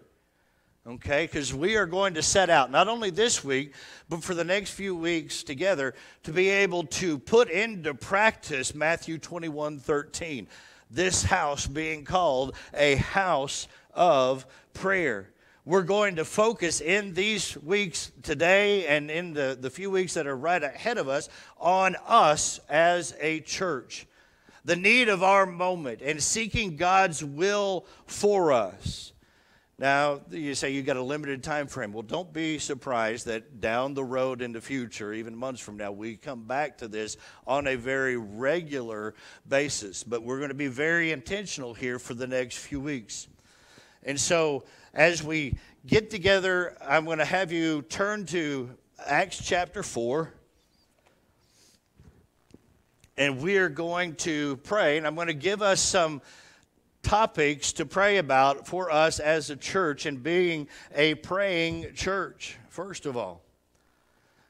Okay, 0.87 1.25
because 1.25 1.53
we 1.53 1.75
are 1.75 1.85
going 1.85 2.13
to 2.13 2.23
set 2.23 2.49
out 2.49 2.71
not 2.71 2.87
only 2.87 3.09
this 3.09 3.43
week, 3.43 3.73
but 4.07 4.23
for 4.23 4.33
the 4.33 4.45
next 4.45 4.71
few 4.71 4.95
weeks 4.95 5.43
together 5.43 5.93
to 6.23 6.31
be 6.31 6.47
able 6.47 6.85
to 6.85 7.19
put 7.19 7.49
into 7.49 7.93
practice 7.93 8.73
Matthew 8.73 9.17
21 9.17 9.79
13. 9.79 10.47
This 10.89 11.23
house 11.23 11.67
being 11.67 12.05
called 12.05 12.55
a 12.73 12.95
house 12.95 13.67
of 13.93 14.45
prayer 14.73 15.33
we're 15.69 15.83
going 15.83 16.15
to 16.15 16.25
focus 16.25 16.81
in 16.81 17.13
these 17.13 17.55
weeks 17.57 18.11
today 18.23 18.87
and 18.87 19.11
in 19.11 19.33
the, 19.33 19.55
the 19.61 19.69
few 19.69 19.91
weeks 19.91 20.15
that 20.15 20.25
are 20.25 20.35
right 20.35 20.63
ahead 20.63 20.97
of 20.97 21.07
us 21.07 21.29
on 21.59 21.95
us 22.07 22.59
as 22.69 23.15
a 23.21 23.41
church. 23.41 24.07
The 24.65 24.75
need 24.75 25.09
of 25.09 25.21
our 25.21 25.45
moment 25.45 26.01
and 26.01 26.23
seeking 26.23 26.75
God's 26.75 27.23
will 27.23 27.85
for 28.07 28.51
us. 28.51 29.13
Now, 29.77 30.21
you 30.31 30.55
say 30.55 30.71
you've 30.71 30.87
got 30.87 30.97
a 30.97 31.03
limited 31.03 31.43
time 31.43 31.67
frame. 31.67 31.93
Well, 31.93 32.01
don't 32.01 32.33
be 32.33 32.57
surprised 32.57 33.27
that 33.27 33.61
down 33.61 33.93
the 33.93 34.03
road 34.03 34.41
in 34.41 34.51
the 34.51 34.61
future, 34.61 35.13
even 35.13 35.35
months 35.35 35.61
from 35.61 35.77
now, 35.77 35.91
we 35.91 36.17
come 36.17 36.45
back 36.45 36.79
to 36.79 36.87
this 36.87 37.15
on 37.45 37.67
a 37.67 37.75
very 37.75 38.17
regular 38.17 39.13
basis. 39.47 40.03
But 40.03 40.23
we're 40.23 40.39
going 40.39 40.49
to 40.49 40.55
be 40.55 40.67
very 40.67 41.11
intentional 41.11 41.75
here 41.75 41.99
for 41.99 42.15
the 42.15 42.25
next 42.25 42.57
few 42.57 42.79
weeks. 42.79 43.27
And 44.03 44.19
so, 44.19 44.63
as 44.93 45.23
we 45.23 45.55
get 45.85 46.09
together, 46.09 46.77
I'm 46.85 47.05
going 47.05 47.19
to 47.19 47.25
have 47.25 47.51
you 47.51 47.83
turn 47.83 48.25
to 48.27 48.69
Acts 49.05 49.43
chapter 49.43 49.83
4. 49.83 50.33
And 53.17 53.41
we 53.41 53.57
are 53.57 53.69
going 53.69 54.15
to 54.15 54.57
pray, 54.57 54.97
and 54.97 55.05
I'm 55.05 55.15
going 55.15 55.27
to 55.27 55.33
give 55.33 55.61
us 55.61 55.81
some 55.81 56.21
topics 57.03 57.73
to 57.73 57.85
pray 57.85 58.17
about 58.17 58.65
for 58.67 58.89
us 58.91 59.19
as 59.19 59.49
a 59.49 59.55
church 59.55 60.05
and 60.05 60.23
being 60.23 60.67
a 60.95 61.15
praying 61.15 61.93
church, 61.95 62.57
first 62.69 63.05
of 63.05 63.17
all. 63.17 63.41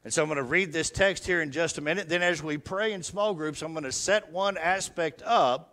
And 0.04 0.12
so 0.12 0.22
I'm 0.22 0.28
going 0.28 0.36
to 0.38 0.44
read 0.44 0.72
this 0.72 0.88
text 0.88 1.26
here 1.26 1.42
in 1.42 1.50
just 1.50 1.78
a 1.78 1.80
minute. 1.80 2.08
Then, 2.08 2.22
as 2.22 2.42
we 2.42 2.58
pray 2.58 2.92
in 2.92 3.02
small 3.02 3.34
groups, 3.34 3.60
I'm 3.60 3.72
going 3.72 3.84
to 3.84 3.92
set 3.92 4.32
one 4.32 4.56
aspect 4.56 5.22
up, 5.26 5.69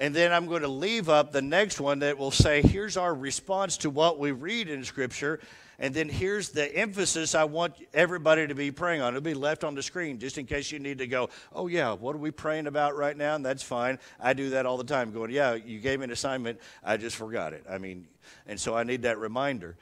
and 0.00 0.14
then 0.14 0.32
I'm 0.32 0.46
going 0.46 0.62
to 0.62 0.68
leave 0.68 1.08
up 1.08 1.32
the 1.32 1.42
next 1.42 1.80
one 1.80 2.00
that 2.00 2.18
will 2.18 2.30
say, 2.30 2.62
here's 2.62 2.96
our 2.96 3.14
response 3.14 3.76
to 3.78 3.90
what 3.90 4.18
we 4.18 4.32
read 4.32 4.68
in 4.68 4.84
Scripture. 4.84 5.40
And 5.78 5.92
then 5.92 6.08
here's 6.08 6.50
the 6.50 6.74
emphasis 6.74 7.34
I 7.34 7.44
want 7.44 7.74
everybody 7.92 8.46
to 8.46 8.54
be 8.54 8.70
praying 8.70 9.02
on. 9.02 9.14
It'll 9.14 9.22
be 9.22 9.34
left 9.34 9.64
on 9.64 9.74
the 9.74 9.82
screen 9.82 10.18
just 10.18 10.38
in 10.38 10.46
case 10.46 10.70
you 10.70 10.78
need 10.78 10.98
to 10.98 11.06
go, 11.06 11.30
oh, 11.52 11.66
yeah, 11.66 11.92
what 11.92 12.14
are 12.14 12.18
we 12.18 12.30
praying 12.30 12.66
about 12.66 12.96
right 12.96 13.16
now? 13.16 13.34
And 13.34 13.44
that's 13.44 13.62
fine. 13.62 13.98
I 14.20 14.34
do 14.34 14.50
that 14.50 14.66
all 14.66 14.76
the 14.76 14.84
time, 14.84 15.12
going, 15.12 15.30
yeah, 15.30 15.54
you 15.54 15.80
gave 15.80 16.00
me 16.00 16.04
an 16.04 16.10
assignment. 16.12 16.60
I 16.84 16.96
just 16.96 17.16
forgot 17.16 17.52
it. 17.52 17.64
I 17.68 17.78
mean, 17.78 18.06
and 18.46 18.58
so 18.58 18.76
I 18.76 18.84
need 18.84 19.02
that 19.02 19.18
reminder. 19.18 19.76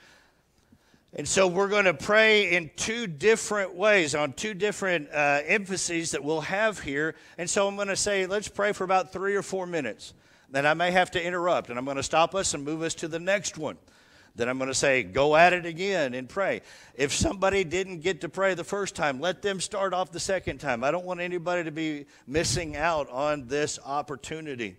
And 1.14 1.28
so 1.28 1.46
we're 1.46 1.68
going 1.68 1.84
to 1.84 1.94
pray 1.94 2.52
in 2.52 2.70
two 2.74 3.06
different 3.06 3.74
ways, 3.74 4.14
on 4.14 4.32
two 4.32 4.54
different 4.54 5.10
uh, 5.12 5.40
emphases 5.44 6.12
that 6.12 6.24
we'll 6.24 6.40
have 6.40 6.80
here. 6.80 7.14
And 7.36 7.48
so 7.48 7.68
I'm 7.68 7.76
going 7.76 7.88
to 7.88 7.96
say, 7.96 8.26
let's 8.26 8.48
pray 8.48 8.72
for 8.72 8.84
about 8.84 9.12
three 9.12 9.34
or 9.34 9.42
four 9.42 9.66
minutes. 9.66 10.14
Then 10.50 10.66
I 10.66 10.74
may 10.74 10.90
have 10.90 11.10
to 11.12 11.22
interrupt, 11.22 11.68
and 11.70 11.78
I'm 11.78 11.84
going 11.84 11.98
to 11.98 12.02
stop 12.02 12.34
us 12.34 12.54
and 12.54 12.64
move 12.64 12.82
us 12.82 12.94
to 12.96 13.08
the 13.08 13.18
next 13.18 13.58
one 13.58 13.76
then 14.34 14.48
I'm 14.48 14.58
going 14.58 14.68
to 14.68 14.74
say, 14.74 15.02
go 15.02 15.36
at 15.36 15.52
it 15.52 15.66
again 15.66 16.14
and 16.14 16.28
pray. 16.28 16.62
If 16.94 17.12
somebody 17.12 17.64
didn't 17.64 18.00
get 18.00 18.22
to 18.22 18.28
pray 18.28 18.54
the 18.54 18.64
first 18.64 18.94
time, 18.94 19.20
let 19.20 19.42
them 19.42 19.60
start 19.60 19.92
off 19.92 20.10
the 20.10 20.20
second 20.20 20.58
time. 20.58 20.82
I 20.82 20.90
don't 20.90 21.04
want 21.04 21.20
anybody 21.20 21.64
to 21.64 21.70
be 21.70 22.06
missing 22.26 22.76
out 22.76 23.10
on 23.10 23.46
this 23.46 23.78
opportunity. 23.84 24.76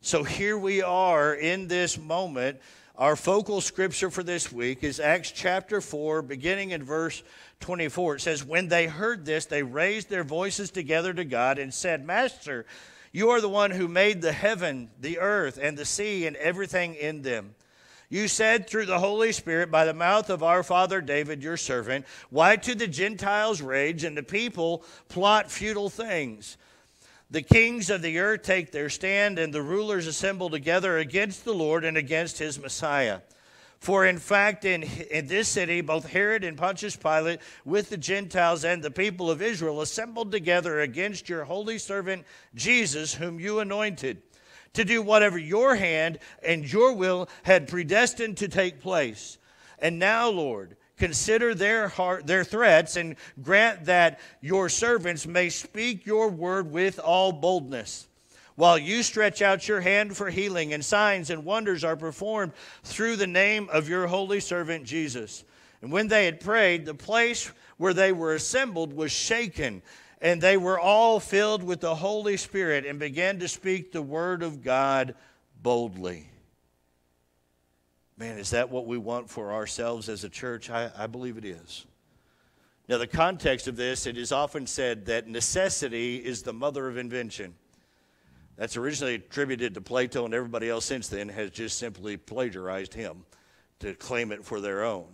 So 0.00 0.24
here 0.24 0.58
we 0.58 0.82
are 0.82 1.34
in 1.34 1.68
this 1.68 1.96
moment. 1.96 2.60
Our 2.98 3.14
focal 3.14 3.60
scripture 3.60 4.10
for 4.10 4.22
this 4.22 4.50
week 4.50 4.82
is 4.82 5.00
Acts 5.00 5.30
chapter 5.30 5.82
4, 5.82 6.22
beginning 6.22 6.70
in 6.70 6.82
verse 6.82 7.22
24. 7.60 8.14
It 8.14 8.20
says, 8.20 8.42
When 8.42 8.68
they 8.68 8.86
heard 8.86 9.26
this, 9.26 9.44
they 9.44 9.62
raised 9.62 10.08
their 10.08 10.24
voices 10.24 10.70
together 10.70 11.12
to 11.12 11.26
God 11.26 11.58
and 11.58 11.74
said, 11.74 12.06
Master, 12.06 12.64
you 13.12 13.28
are 13.28 13.42
the 13.42 13.50
one 13.50 13.70
who 13.70 13.86
made 13.86 14.22
the 14.22 14.32
heaven, 14.32 14.88
the 14.98 15.18
earth, 15.18 15.58
and 15.60 15.76
the 15.76 15.84
sea, 15.84 16.26
and 16.26 16.36
everything 16.36 16.94
in 16.94 17.20
them. 17.20 17.54
You 18.08 18.28
said 18.28 18.66
through 18.66 18.86
the 18.86 18.98
Holy 18.98 19.32
Spirit 19.32 19.70
by 19.70 19.84
the 19.84 19.92
mouth 19.92 20.30
of 20.30 20.42
our 20.42 20.62
father 20.62 21.02
David, 21.02 21.42
your 21.42 21.58
servant, 21.58 22.06
Why 22.30 22.56
do 22.56 22.74
the 22.74 22.86
Gentiles 22.86 23.60
rage 23.60 24.04
and 24.04 24.16
the 24.16 24.22
people 24.22 24.82
plot 25.10 25.50
futile 25.50 25.90
things? 25.90 26.56
The 27.30 27.42
kings 27.42 27.90
of 27.90 28.02
the 28.02 28.18
earth 28.18 28.42
take 28.42 28.70
their 28.70 28.88
stand, 28.88 29.38
and 29.38 29.52
the 29.52 29.62
rulers 29.62 30.06
assemble 30.06 30.48
together 30.48 30.98
against 30.98 31.44
the 31.44 31.54
Lord 31.54 31.84
and 31.84 31.96
against 31.96 32.38
his 32.38 32.58
Messiah. 32.58 33.20
For 33.78 34.06
in 34.06 34.18
fact, 34.18 34.64
in, 34.64 34.84
in 35.10 35.26
this 35.26 35.48
city, 35.48 35.80
both 35.80 36.06
Herod 36.06 36.44
and 36.44 36.56
Pontius 36.56 36.96
Pilate, 36.96 37.40
with 37.64 37.90
the 37.90 37.96
Gentiles 37.96 38.64
and 38.64 38.82
the 38.82 38.90
people 38.90 39.30
of 39.30 39.42
Israel, 39.42 39.80
assembled 39.80 40.30
together 40.32 40.80
against 40.80 41.28
your 41.28 41.44
holy 41.44 41.78
servant 41.78 42.24
Jesus, 42.54 43.14
whom 43.14 43.40
you 43.40 43.58
anointed 43.58 44.22
to 44.72 44.84
do 44.84 45.02
whatever 45.02 45.38
your 45.38 45.74
hand 45.74 46.18
and 46.44 46.70
your 46.70 46.92
will 46.92 47.28
had 47.42 47.68
predestined 47.68 48.36
to 48.38 48.48
take 48.48 48.80
place. 48.80 49.38
And 49.78 49.98
now, 49.98 50.28
Lord, 50.30 50.76
consider 50.96 51.54
their 51.54 51.88
heart 51.88 52.26
their 52.26 52.44
threats 52.44 52.96
and 52.96 53.16
grant 53.42 53.84
that 53.84 54.18
your 54.40 54.68
servants 54.68 55.26
may 55.26 55.48
speak 55.48 56.06
your 56.06 56.28
word 56.28 56.70
with 56.70 56.98
all 56.98 57.32
boldness 57.32 58.06
while 58.54 58.78
you 58.78 59.02
stretch 59.02 59.42
out 59.42 59.68
your 59.68 59.80
hand 59.80 60.16
for 60.16 60.30
healing 60.30 60.72
and 60.72 60.84
signs 60.84 61.28
and 61.30 61.44
wonders 61.44 61.84
are 61.84 61.96
performed 61.96 62.52
through 62.82 63.16
the 63.16 63.26
name 63.26 63.68
of 63.70 63.88
your 63.88 64.06
holy 64.06 64.40
servant 64.40 64.84
Jesus 64.84 65.44
and 65.82 65.92
when 65.92 66.08
they 66.08 66.24
had 66.24 66.40
prayed 66.40 66.86
the 66.86 66.94
place 66.94 67.50
where 67.76 67.94
they 67.94 68.12
were 68.12 68.34
assembled 68.34 68.92
was 68.92 69.12
shaken 69.12 69.82
and 70.20 70.40
they 70.40 70.56
were 70.56 70.78
all 70.78 71.20
filled 71.20 71.62
with 71.62 71.80
the 71.80 71.94
Holy 71.94 72.36
Spirit 72.36 72.86
and 72.86 72.98
began 72.98 73.38
to 73.38 73.48
speak 73.48 73.92
the 73.92 74.02
word 74.02 74.42
of 74.42 74.62
God 74.62 75.14
boldly. 75.62 76.28
Man, 78.18 78.38
is 78.38 78.50
that 78.50 78.70
what 78.70 78.86
we 78.86 78.96
want 78.96 79.28
for 79.28 79.52
ourselves 79.52 80.08
as 80.08 80.24
a 80.24 80.28
church? 80.30 80.70
I, 80.70 80.90
I 80.96 81.06
believe 81.06 81.36
it 81.36 81.44
is. 81.44 81.84
Now, 82.88 82.98
the 82.98 83.06
context 83.06 83.68
of 83.68 83.76
this, 83.76 84.06
it 84.06 84.16
is 84.16 84.32
often 84.32 84.66
said 84.66 85.06
that 85.06 85.28
necessity 85.28 86.16
is 86.16 86.42
the 86.42 86.52
mother 86.52 86.88
of 86.88 86.96
invention. 86.96 87.54
That's 88.56 88.76
originally 88.76 89.16
attributed 89.16 89.74
to 89.74 89.82
Plato, 89.82 90.24
and 90.24 90.32
everybody 90.32 90.70
else 90.70 90.86
since 90.86 91.08
then 91.08 91.28
has 91.28 91.50
just 91.50 91.78
simply 91.78 92.16
plagiarized 92.16 92.94
him 92.94 93.26
to 93.80 93.92
claim 93.94 94.32
it 94.32 94.44
for 94.44 94.60
their 94.60 94.82
own. 94.82 95.08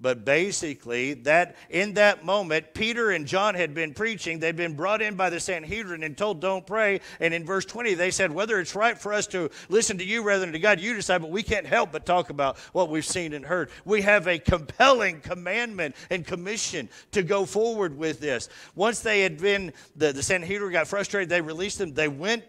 But 0.00 0.24
basically, 0.24 1.14
that 1.14 1.56
in 1.68 1.94
that 1.94 2.24
moment, 2.24 2.72
Peter 2.72 3.10
and 3.10 3.26
John 3.26 3.54
had 3.54 3.74
been 3.74 3.92
preaching. 3.92 4.38
They'd 4.38 4.56
been 4.56 4.74
brought 4.74 5.02
in 5.02 5.14
by 5.14 5.28
the 5.28 5.40
Sanhedrin 5.40 6.02
and 6.02 6.16
told, 6.16 6.40
"Don't 6.40 6.66
pray." 6.66 7.00
And 7.20 7.34
in 7.34 7.44
verse 7.44 7.66
20, 7.66 7.94
they 7.94 8.10
said, 8.10 8.32
"Whether 8.32 8.58
it's 8.60 8.74
right 8.74 8.98
for 8.98 9.12
us 9.12 9.26
to 9.28 9.50
listen 9.68 9.98
to 9.98 10.04
you 10.04 10.22
rather 10.22 10.40
than 10.40 10.52
to 10.52 10.58
God, 10.58 10.80
you 10.80 10.94
decide." 10.94 11.20
But 11.20 11.30
we 11.30 11.42
can't 11.42 11.66
help 11.66 11.92
but 11.92 12.06
talk 12.06 12.30
about 12.30 12.58
what 12.72 12.88
we've 12.88 13.04
seen 13.04 13.34
and 13.34 13.44
heard. 13.44 13.70
We 13.84 14.02
have 14.02 14.26
a 14.26 14.38
compelling 14.38 15.20
commandment 15.20 15.96
and 16.08 16.26
commission 16.26 16.88
to 17.12 17.22
go 17.22 17.44
forward 17.44 17.96
with 17.98 18.20
this. 18.20 18.48
Once 18.74 19.00
they 19.00 19.20
had 19.20 19.38
been, 19.38 19.72
the, 19.96 20.12
the 20.12 20.22
Sanhedrin 20.22 20.72
got 20.72 20.88
frustrated. 20.88 21.28
They 21.28 21.40
released 21.40 21.78
them. 21.78 21.92
They 21.92 22.08
went 22.08 22.44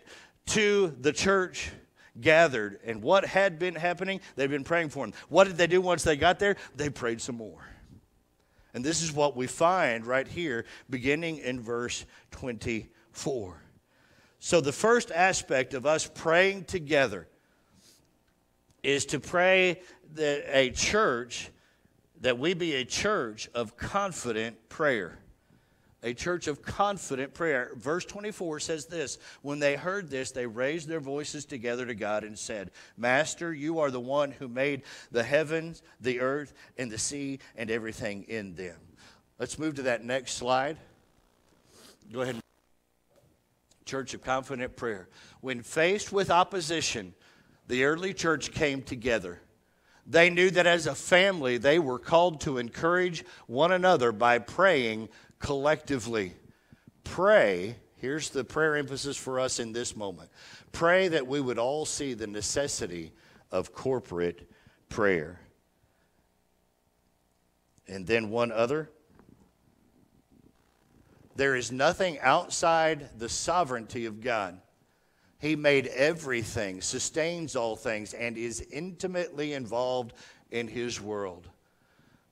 to 0.48 0.96
the 1.02 1.12
church 1.12 1.72
gathered 2.19 2.80
and 2.84 3.02
what 3.02 3.26
had 3.26 3.58
been 3.58 3.76
happening, 3.76 4.19
they'd 4.36 4.50
been 4.50 4.63
praying 4.63 4.89
for 4.89 5.06
him. 5.06 5.13
What 5.30 5.47
did 5.47 5.58
they 5.58 5.67
do 5.67 5.82
once 5.82 6.04
they 6.04 6.15
got 6.15 6.39
there? 6.39 6.58
They 6.76 6.89
prayed 6.89 7.21
some 7.21 7.36
more. 7.38 7.65
And 8.74 8.84
this 8.84 9.02
is 9.02 9.12
what 9.12 9.36
we 9.36 9.47
find 9.47 10.06
right 10.06 10.28
here, 10.28 10.65
beginning 10.89 11.38
in 11.38 11.60
verse 11.60 12.06
24. 12.32 13.62
So, 14.39 14.62
the 14.62 14.71
first 14.71 15.12
aspect 15.12 15.74
of 15.74 15.86
us 15.86 16.10
praying 16.12 16.65
together 16.65 17.28
is 18.82 19.06
to 19.08 19.19
pray 19.19 19.82
that 20.15 20.45
a 20.47 20.71
church, 20.71 21.50
that 22.21 22.39
we 22.39 22.54
be 22.54 22.76
a 22.76 22.86
church 22.86 23.50
of 23.54 23.78
confident 23.78 24.69
prayer 24.69 25.19
a 26.04 26.14
church 26.14 26.48
of 26.48 26.62
confident 26.62 27.34
prayer. 27.34 27.72
Verse 27.76 28.06
24 28.06 28.60
says 28.60 28.86
this 28.86 29.18
When 29.42 29.60
they 29.60 29.76
heard 29.76 30.10
this, 30.10 30.32
they 30.32 30.46
raised 30.46 30.88
their 30.88 31.00
voices 31.00 31.46
together 31.46 31.86
to 31.86 31.96
God 31.96 32.24
and 32.24 32.38
said, 32.38 32.72
Master, 32.98 33.54
you 33.54 33.80
are 33.80 33.92
the 33.92 34.00
one 34.00 34.32
who 34.32 34.48
made 34.48 34.84
the 35.12 35.24
heavens, 35.24 35.82
the 36.00 36.20
earth, 36.20 36.54
and 36.78 36.92
the 36.92 36.98
sea, 36.98 37.40
and 37.56 37.70
everything 37.70 38.24
in 38.24 38.56
them. 38.56 38.78
Let's 39.40 39.60
move 39.60 39.76
to 39.76 39.84
that 39.84 40.04
next 40.04 40.34
slide. 40.34 40.78
Go 42.12 42.22
ahead. 42.22 42.40
Church 43.86 44.14
of 44.14 44.22
confident 44.22 44.76
prayer. 44.76 45.10
When 45.42 45.62
faced 45.62 46.12
with 46.12 46.30
opposition, 46.30 47.14
the 47.68 47.84
early 47.84 48.14
church 48.14 48.52
came 48.52 48.82
together. 48.82 49.42
They 50.08 50.30
knew 50.30 50.50
that 50.52 50.68
as 50.68 50.88
a 50.88 50.96
family, 50.96 51.58
they 51.58 51.80
were 51.80 52.00
called 52.00 52.42
to 52.42 52.58
encourage 52.58 53.24
one 53.48 53.72
another 53.72 54.12
by 54.12 54.40
praying 54.40 55.10
collectively. 55.42 56.34
Pray, 57.04 57.76
here's 57.98 58.30
the 58.30 58.44
prayer 58.44 58.78
emphasis 58.78 59.18
for 59.18 59.40
us 59.40 59.60
in 59.60 59.74
this 59.74 59.96
moment. 59.96 60.30
Pray 60.72 61.10
that 61.10 61.28
we 61.28 61.42
would 61.42 61.58
all 61.58 61.86
see 61.86 62.14
the 62.14 62.28
necessity 62.28 63.12
of 63.52 63.74
corporate 63.74 64.50
prayer. 64.88 65.42
And 67.88 68.08
then 68.08 68.30
one 68.30 68.52
other. 68.52 68.90
There 71.36 71.56
is 71.56 71.72
nothing 71.72 72.20
outside 72.20 73.20
the 73.20 73.30
sovereignty 73.30 74.06
of 74.06 74.22
God. 74.22 74.62
He 75.40 75.56
made 75.56 75.88
everything, 75.88 76.82
sustains 76.82 77.56
all 77.56 77.76
things, 77.76 78.14
and 78.14 78.38
is 78.38 78.62
intimately 78.72 79.54
involved 79.54 80.14
in 80.52 80.68
His 80.68 81.02
world 81.02 81.50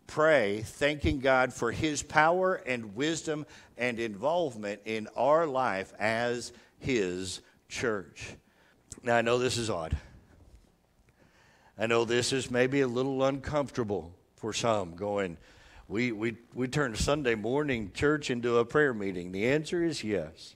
pray, 0.10 0.62
thanking 0.62 1.19
God 1.19 1.54
for 1.54 1.72
His 1.72 2.02
power 2.04 2.56
and 2.56 2.95
wisdom 2.95 3.45
and 3.78 4.00
involvement 4.00 4.82
in 4.86 5.08
our 5.15 5.45
life 5.45 5.93
as 6.00 6.52
His 6.80 7.41
church. 7.69 8.36
Now, 9.04 9.15
I 9.15 9.22
know 9.22 9.38
this 9.38 9.58
is 9.58 9.69
odd. 9.69 9.95
I 11.78 11.88
know 11.88 12.04
this 12.04 12.34
is 12.34 12.52
maybe 12.52 12.82
a 12.82 12.88
little 12.88 13.24
uncomfortable 13.24 14.12
for 14.36 14.52
some 14.52 14.95
going, 14.95 15.38
we, 15.88 16.12
we, 16.12 16.38
we 16.54 16.67
turned 16.67 16.98
Sunday 16.98 17.36
morning 17.36 17.91
church 17.93 18.30
into 18.30 18.58
a 18.58 18.65
prayer 18.65 18.93
meeting. 18.93 19.32
The 19.32 19.48
answer 19.48 19.84
is 19.84 20.04
yes. 20.04 20.56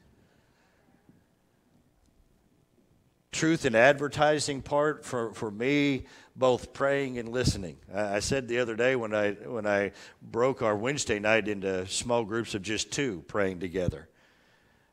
Truth 3.32 3.66
and 3.66 3.76
advertising 3.76 4.62
part 4.62 5.04
for, 5.04 5.34
for 5.34 5.50
me, 5.50 6.06
both 6.36 6.74
praying 6.74 7.18
and 7.20 7.30
listening. 7.30 7.78
I, 7.94 8.20
said 8.20 8.48
the 8.48 8.60
other 8.60 8.76
day 8.76 8.96
when 8.96 9.14
I, 9.14 9.32
when 9.32 9.68
I 9.68 9.92
broke 10.22 10.62
our 10.62 10.76
Wednesday 10.76 11.20
night 11.20 11.48
into 11.48 11.88
small 11.88 12.24
groups 12.24 12.56
of 12.56 12.62
just 12.62 12.92
two 12.92 13.24
praying 13.28 13.60
together, 13.60 14.10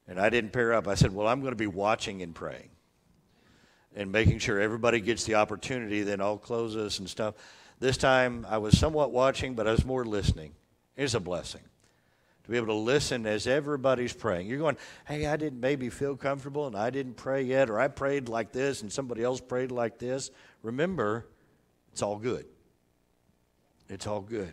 and 0.06 0.20
I 0.20 0.28
didn't 0.28 0.52
pair 0.52 0.72
up, 0.72 0.88
I 0.88 0.94
said, 0.94 1.14
Well, 1.14 1.26
I'm 1.26 1.40
going 1.40 1.52
to 1.52 1.56
be 1.56 1.66
watching 1.66 2.22
and 2.22 2.34
praying 2.34 2.70
and 3.94 4.12
making 4.12 4.38
sure 4.38 4.60
everybody 4.60 5.00
gets 5.00 5.24
the 5.24 5.34
opportunity, 5.36 6.02
then 6.02 6.20
I'll 6.20 6.38
close 6.38 6.76
us 6.76 6.98
and 6.98 7.08
stuff. 7.08 7.34
This 7.80 7.96
time 7.96 8.46
I 8.48 8.58
was 8.58 8.78
somewhat 8.78 9.10
watching, 9.10 9.54
but 9.54 9.66
I 9.66 9.72
was 9.72 9.84
more 9.84 10.04
listening. 10.04 10.52
It's 10.96 11.14
a 11.14 11.20
blessing 11.20 11.62
to 12.44 12.50
be 12.50 12.56
able 12.56 12.68
to 12.68 12.74
listen 12.74 13.26
as 13.26 13.46
everybody's 13.46 14.12
praying. 14.12 14.46
You're 14.46 14.58
going, 14.58 14.76
hey, 15.06 15.26
I 15.26 15.36
didn't 15.36 15.60
maybe 15.60 15.88
feel 15.88 16.16
comfortable 16.16 16.66
and 16.66 16.76
I 16.76 16.90
didn't 16.90 17.14
pray 17.14 17.42
yet, 17.42 17.70
or 17.70 17.80
I 17.80 17.88
prayed 17.88 18.28
like 18.28 18.52
this 18.52 18.82
and 18.82 18.92
somebody 18.92 19.22
else 19.22 19.40
prayed 19.40 19.70
like 19.70 19.98
this. 19.98 20.30
Remember, 20.62 21.26
it's 21.92 22.02
all 22.02 22.18
good. 22.18 22.46
It's 23.88 24.06
all 24.06 24.20
good. 24.20 24.52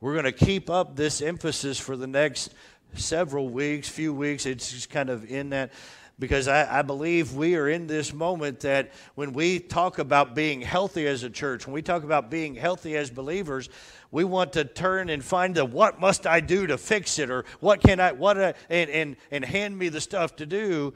We're 0.00 0.14
going 0.14 0.24
to 0.24 0.32
keep 0.32 0.68
up 0.68 0.96
this 0.96 1.22
emphasis 1.22 1.78
for 1.78 1.96
the 1.96 2.06
next 2.06 2.54
several 2.94 3.48
weeks, 3.48 3.88
few 3.88 4.12
weeks. 4.12 4.46
It's 4.46 4.72
just 4.72 4.90
kind 4.90 5.10
of 5.10 5.30
in 5.30 5.50
that 5.50 5.72
because 6.18 6.48
I, 6.48 6.80
I, 6.80 6.82
believe 6.82 7.34
we 7.34 7.56
are 7.56 7.68
in 7.68 7.86
this 7.86 8.12
moment 8.12 8.60
that 8.60 8.92
when 9.14 9.32
we 9.32 9.58
talk 9.58 9.98
about 9.98 10.34
being 10.34 10.60
healthy 10.60 11.06
as 11.06 11.22
a 11.22 11.30
church, 11.30 11.66
when 11.66 11.74
we 11.74 11.82
talk 11.82 12.04
about 12.04 12.30
being 12.30 12.54
healthy 12.54 12.96
as 12.96 13.10
believers, 13.10 13.68
we 14.10 14.24
want 14.24 14.52
to 14.52 14.64
turn 14.64 15.08
and 15.08 15.24
find 15.24 15.54
the 15.54 15.64
what 15.64 16.00
must 16.00 16.26
I 16.26 16.40
do 16.40 16.66
to 16.66 16.78
fix 16.78 17.18
it 17.18 17.30
or 17.30 17.44
what 17.60 17.80
can 17.80 17.98
I, 17.98 18.12
what, 18.12 18.36
and, 18.36 18.90
and, 18.90 19.16
and 19.30 19.44
hand 19.44 19.76
me 19.76 19.88
the 19.88 20.00
stuff 20.00 20.36
to 20.36 20.46
do. 20.46 20.94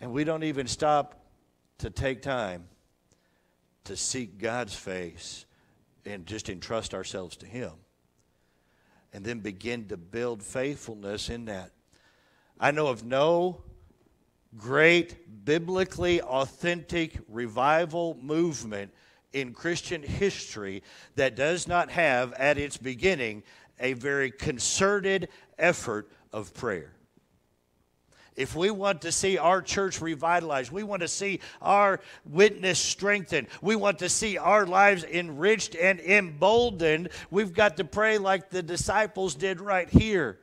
And 0.00 0.12
we 0.12 0.24
don't 0.24 0.44
even 0.44 0.66
stop 0.66 1.24
to 1.78 1.90
take 1.90 2.22
time 2.22 2.64
to 3.84 3.96
seek 3.96 4.38
God's 4.38 4.74
face 4.74 5.46
and 6.04 6.26
just 6.26 6.48
entrust 6.48 6.94
ourselves 6.94 7.36
to 7.38 7.46
Him. 7.46 7.72
And 9.12 9.24
then 9.24 9.40
begin 9.40 9.88
to 9.88 9.96
build 9.96 10.42
faithfulness 10.42 11.30
in 11.30 11.46
that. 11.46 11.72
I 12.58 12.70
know 12.70 12.86
of 12.86 13.04
no 13.04 13.62
great 14.56 15.44
biblically 15.44 16.20
authentic 16.22 17.18
revival 17.28 18.16
movement 18.20 18.92
in 19.32 19.52
Christian 19.52 20.02
history 20.02 20.82
that 21.16 21.36
does 21.36 21.68
not 21.68 21.90
have 21.90 22.32
at 22.34 22.58
its 22.58 22.76
beginning 22.76 23.42
a 23.78 23.94
very 23.94 24.30
concerted 24.30 25.28
effort 25.58 26.10
of 26.32 26.52
prayer. 26.54 26.92
If 28.40 28.56
we 28.56 28.70
want 28.70 29.02
to 29.02 29.12
see 29.12 29.36
our 29.36 29.60
church 29.60 30.00
revitalized, 30.00 30.72
we 30.72 30.82
want 30.82 31.02
to 31.02 31.08
see 31.08 31.40
our 31.60 32.00
witness 32.24 32.78
strengthened, 32.78 33.48
we 33.60 33.76
want 33.76 33.98
to 33.98 34.08
see 34.08 34.38
our 34.38 34.66
lives 34.66 35.04
enriched 35.04 35.76
and 35.76 36.00
emboldened, 36.00 37.10
we've 37.30 37.52
got 37.52 37.76
to 37.76 37.84
pray 37.84 38.16
like 38.16 38.48
the 38.48 38.62
disciples 38.62 39.34
did 39.34 39.60
right 39.60 39.88
here 39.90 40.38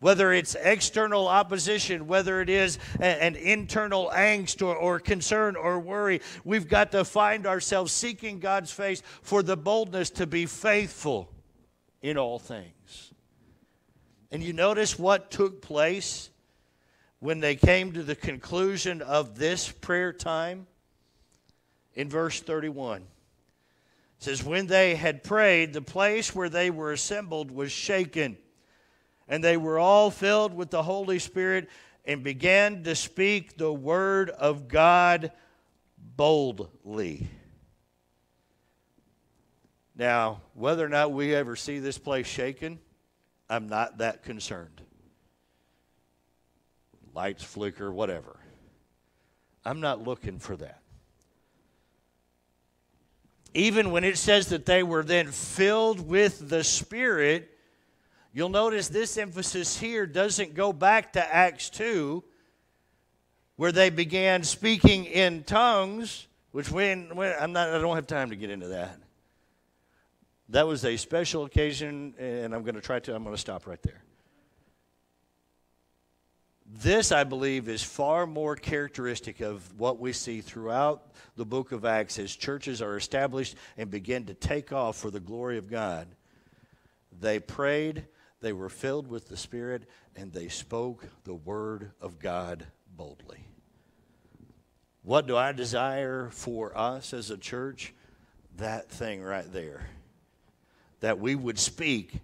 whether 0.00 0.34
it's 0.34 0.54
external 0.56 1.26
opposition, 1.26 2.06
whether 2.06 2.42
it 2.42 2.50
is 2.50 2.78
an 3.00 3.36
internal 3.36 4.10
angst 4.14 4.60
or, 4.60 4.76
or, 4.76 5.00
concern 5.00 5.56
or 5.56 5.80
worry, 5.80 6.20
we've 6.44 6.68
got 6.68 6.92
to 6.92 7.06
find 7.06 7.46
ourselves 7.46 7.90
seeking 7.90 8.38
God's 8.38 8.70
face 8.70 9.02
for 9.22 9.42
the 9.42 9.56
boldness 9.56 10.10
to 10.10 10.26
be 10.26 10.44
faithful 10.44 11.30
in 12.02 12.18
all 12.18 12.38
things. 12.38 13.14
And 14.30 14.42
you 14.42 14.52
notice 14.52 14.98
what 14.98 15.30
took 15.30 15.62
place 15.62 16.28
when 17.24 17.40
they 17.40 17.56
came 17.56 17.90
to 17.90 18.02
the 18.02 18.14
conclusion 18.14 19.00
of 19.00 19.38
this 19.38 19.72
prayer 19.72 20.12
time? 20.12 20.66
In 21.94 22.10
verse 22.10 22.38
31. 22.40 23.00
It 23.00 23.06
says, 24.18 24.44
When 24.44 24.66
they 24.66 24.94
had 24.94 25.24
prayed, 25.24 25.72
the 25.72 25.80
place 25.80 26.34
where 26.34 26.50
they 26.50 26.68
were 26.68 26.92
assembled 26.92 27.50
was 27.50 27.72
shaken 27.72 28.36
and 29.26 29.42
they 29.42 29.56
were 29.56 29.78
all 29.78 30.10
filled 30.10 30.52
with 30.52 30.68
the 30.68 30.82
Holy 30.82 31.18
Spirit 31.18 31.70
and 32.04 32.22
began 32.22 32.82
to 32.82 32.94
speak 32.94 33.56
the 33.56 33.72
word 33.72 34.28
of 34.28 34.68
God 34.68 35.32
boldly. 35.96 37.26
Now, 39.96 40.42
whether 40.52 40.84
or 40.84 40.90
not 40.90 41.10
we 41.10 41.34
ever 41.34 41.56
see 41.56 41.78
this 41.78 41.96
place 41.96 42.26
shaken, 42.26 42.80
I'm 43.48 43.66
not 43.66 43.96
that 43.96 44.24
concerned. 44.24 44.82
Lights 47.14 47.44
flicker, 47.44 47.92
whatever. 47.92 48.36
I'm 49.64 49.80
not 49.80 50.02
looking 50.02 50.38
for 50.38 50.56
that. 50.56 50.80
Even 53.54 53.92
when 53.92 54.02
it 54.02 54.18
says 54.18 54.48
that 54.48 54.66
they 54.66 54.82
were 54.82 55.04
then 55.04 55.28
filled 55.28 56.06
with 56.06 56.48
the 56.48 56.64
Spirit, 56.64 57.54
You'll 58.36 58.48
notice 58.48 58.88
this 58.88 59.16
emphasis 59.16 59.78
here 59.78 60.06
doesn't 60.06 60.54
go 60.54 60.72
back 60.72 61.12
to 61.12 61.34
Acts 61.34 61.70
2, 61.70 62.22
where 63.54 63.70
they 63.70 63.90
began 63.90 64.42
speaking 64.42 65.04
in 65.04 65.44
tongues, 65.44 66.26
which 66.50 66.68
when, 66.68 67.14
when 67.14 67.32
I'm 67.40 67.52
not, 67.52 67.68
I 67.68 67.78
don't 67.78 67.94
have 67.94 68.08
time 68.08 68.30
to 68.30 68.36
get 68.36 68.50
into 68.50 68.66
that. 68.68 68.98
That 70.48 70.66
was 70.66 70.84
a 70.84 70.96
special 70.96 71.44
occasion, 71.44 72.14
and 72.18 72.52
I'm 72.52 72.64
going 72.64 72.74
to 72.74 72.80
try 72.80 72.98
to, 72.98 73.14
I'm 73.14 73.22
going 73.22 73.36
to 73.36 73.40
stop 73.40 73.68
right 73.68 73.80
there. 73.82 74.02
This, 76.66 77.12
I 77.12 77.24
believe, 77.24 77.68
is 77.68 77.82
far 77.82 78.26
more 78.26 78.56
characteristic 78.56 79.40
of 79.40 79.78
what 79.78 79.98
we 79.98 80.12
see 80.12 80.40
throughout 80.40 81.12
the 81.36 81.44
book 81.44 81.72
of 81.72 81.84
Acts 81.84 82.18
as 82.18 82.34
churches 82.34 82.80
are 82.80 82.96
established 82.96 83.56
and 83.76 83.90
begin 83.90 84.26
to 84.26 84.34
take 84.34 84.72
off 84.72 84.96
for 84.96 85.10
the 85.10 85.20
glory 85.20 85.58
of 85.58 85.70
God. 85.70 86.08
They 87.20 87.38
prayed, 87.38 88.06
they 88.40 88.52
were 88.52 88.70
filled 88.70 89.08
with 89.08 89.28
the 89.28 89.36
Spirit 89.36 89.88
and 90.16 90.32
they 90.32 90.48
spoke 90.48 91.06
the 91.24 91.34
word 91.34 91.90
of 92.00 92.18
God 92.18 92.66
boldly. 92.96 93.46
What 95.02 95.26
do 95.26 95.36
I 95.36 95.52
desire 95.52 96.30
for 96.30 96.76
us 96.76 97.12
as 97.12 97.30
a 97.30 97.36
church? 97.36 97.92
That 98.56 98.90
thing 98.90 99.22
right 99.22 99.50
there. 99.52 99.86
That 101.00 101.18
we 101.18 101.34
would 101.34 101.58
speak 101.58 102.20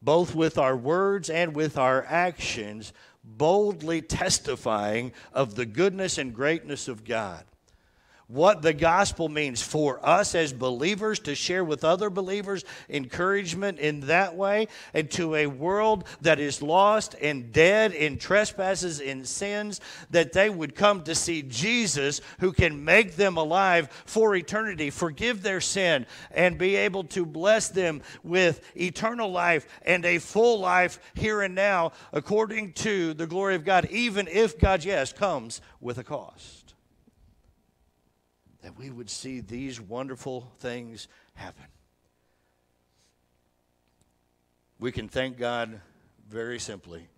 both 0.00 0.34
with 0.34 0.58
our 0.58 0.76
words 0.76 1.28
and 1.28 1.54
with 1.54 1.76
our 1.76 2.04
actions, 2.08 2.92
boldly 3.36 4.02
testifying 4.02 5.12
of 5.32 5.54
the 5.54 5.66
goodness 5.66 6.18
and 6.18 6.34
greatness 6.34 6.88
of 6.88 7.04
God 7.04 7.44
what 8.28 8.60
the 8.60 8.74
gospel 8.74 9.30
means 9.30 9.62
for 9.62 10.06
us 10.06 10.34
as 10.34 10.52
believers 10.52 11.18
to 11.18 11.34
share 11.34 11.64
with 11.64 11.82
other 11.82 12.10
believers 12.10 12.62
encouragement 12.90 13.78
in 13.78 14.00
that 14.00 14.36
way 14.36 14.68
and 14.92 15.10
to 15.10 15.34
a 15.34 15.46
world 15.46 16.04
that 16.20 16.38
is 16.38 16.60
lost 16.60 17.14
and 17.22 17.52
dead 17.54 17.92
in 17.92 18.18
trespasses 18.18 19.00
and 19.00 19.26
sins 19.26 19.80
that 20.10 20.34
they 20.34 20.50
would 20.50 20.74
come 20.74 21.02
to 21.02 21.14
see 21.14 21.40
Jesus 21.40 22.20
who 22.38 22.52
can 22.52 22.84
make 22.84 23.16
them 23.16 23.38
alive 23.38 23.88
for 24.04 24.36
eternity 24.36 24.90
forgive 24.90 25.42
their 25.42 25.62
sin 25.62 26.04
and 26.30 26.58
be 26.58 26.76
able 26.76 27.04
to 27.04 27.24
bless 27.24 27.68
them 27.70 28.02
with 28.22 28.60
eternal 28.76 29.30
life 29.30 29.66
and 29.86 30.04
a 30.04 30.18
full 30.18 30.60
life 30.60 31.00
here 31.14 31.40
and 31.40 31.54
now 31.54 31.92
according 32.12 32.74
to 32.74 33.14
the 33.14 33.26
glory 33.26 33.54
of 33.54 33.64
God 33.64 33.86
even 33.90 34.28
if 34.28 34.58
God 34.58 34.84
yes 34.84 35.14
comes 35.14 35.62
with 35.80 35.96
a 35.96 36.04
cost 36.04 36.57
that 38.68 38.78
we 38.78 38.90
would 38.90 39.08
see 39.08 39.40
these 39.40 39.80
wonderful 39.80 40.52
things 40.58 41.08
happen. 41.32 41.64
We 44.78 44.92
can 44.92 45.08
thank 45.08 45.38
God 45.38 45.80
very 46.28 46.58
simply 46.58 47.08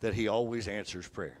that 0.00 0.12
He 0.12 0.28
always 0.28 0.68
answers 0.68 1.08
prayer. 1.08 1.38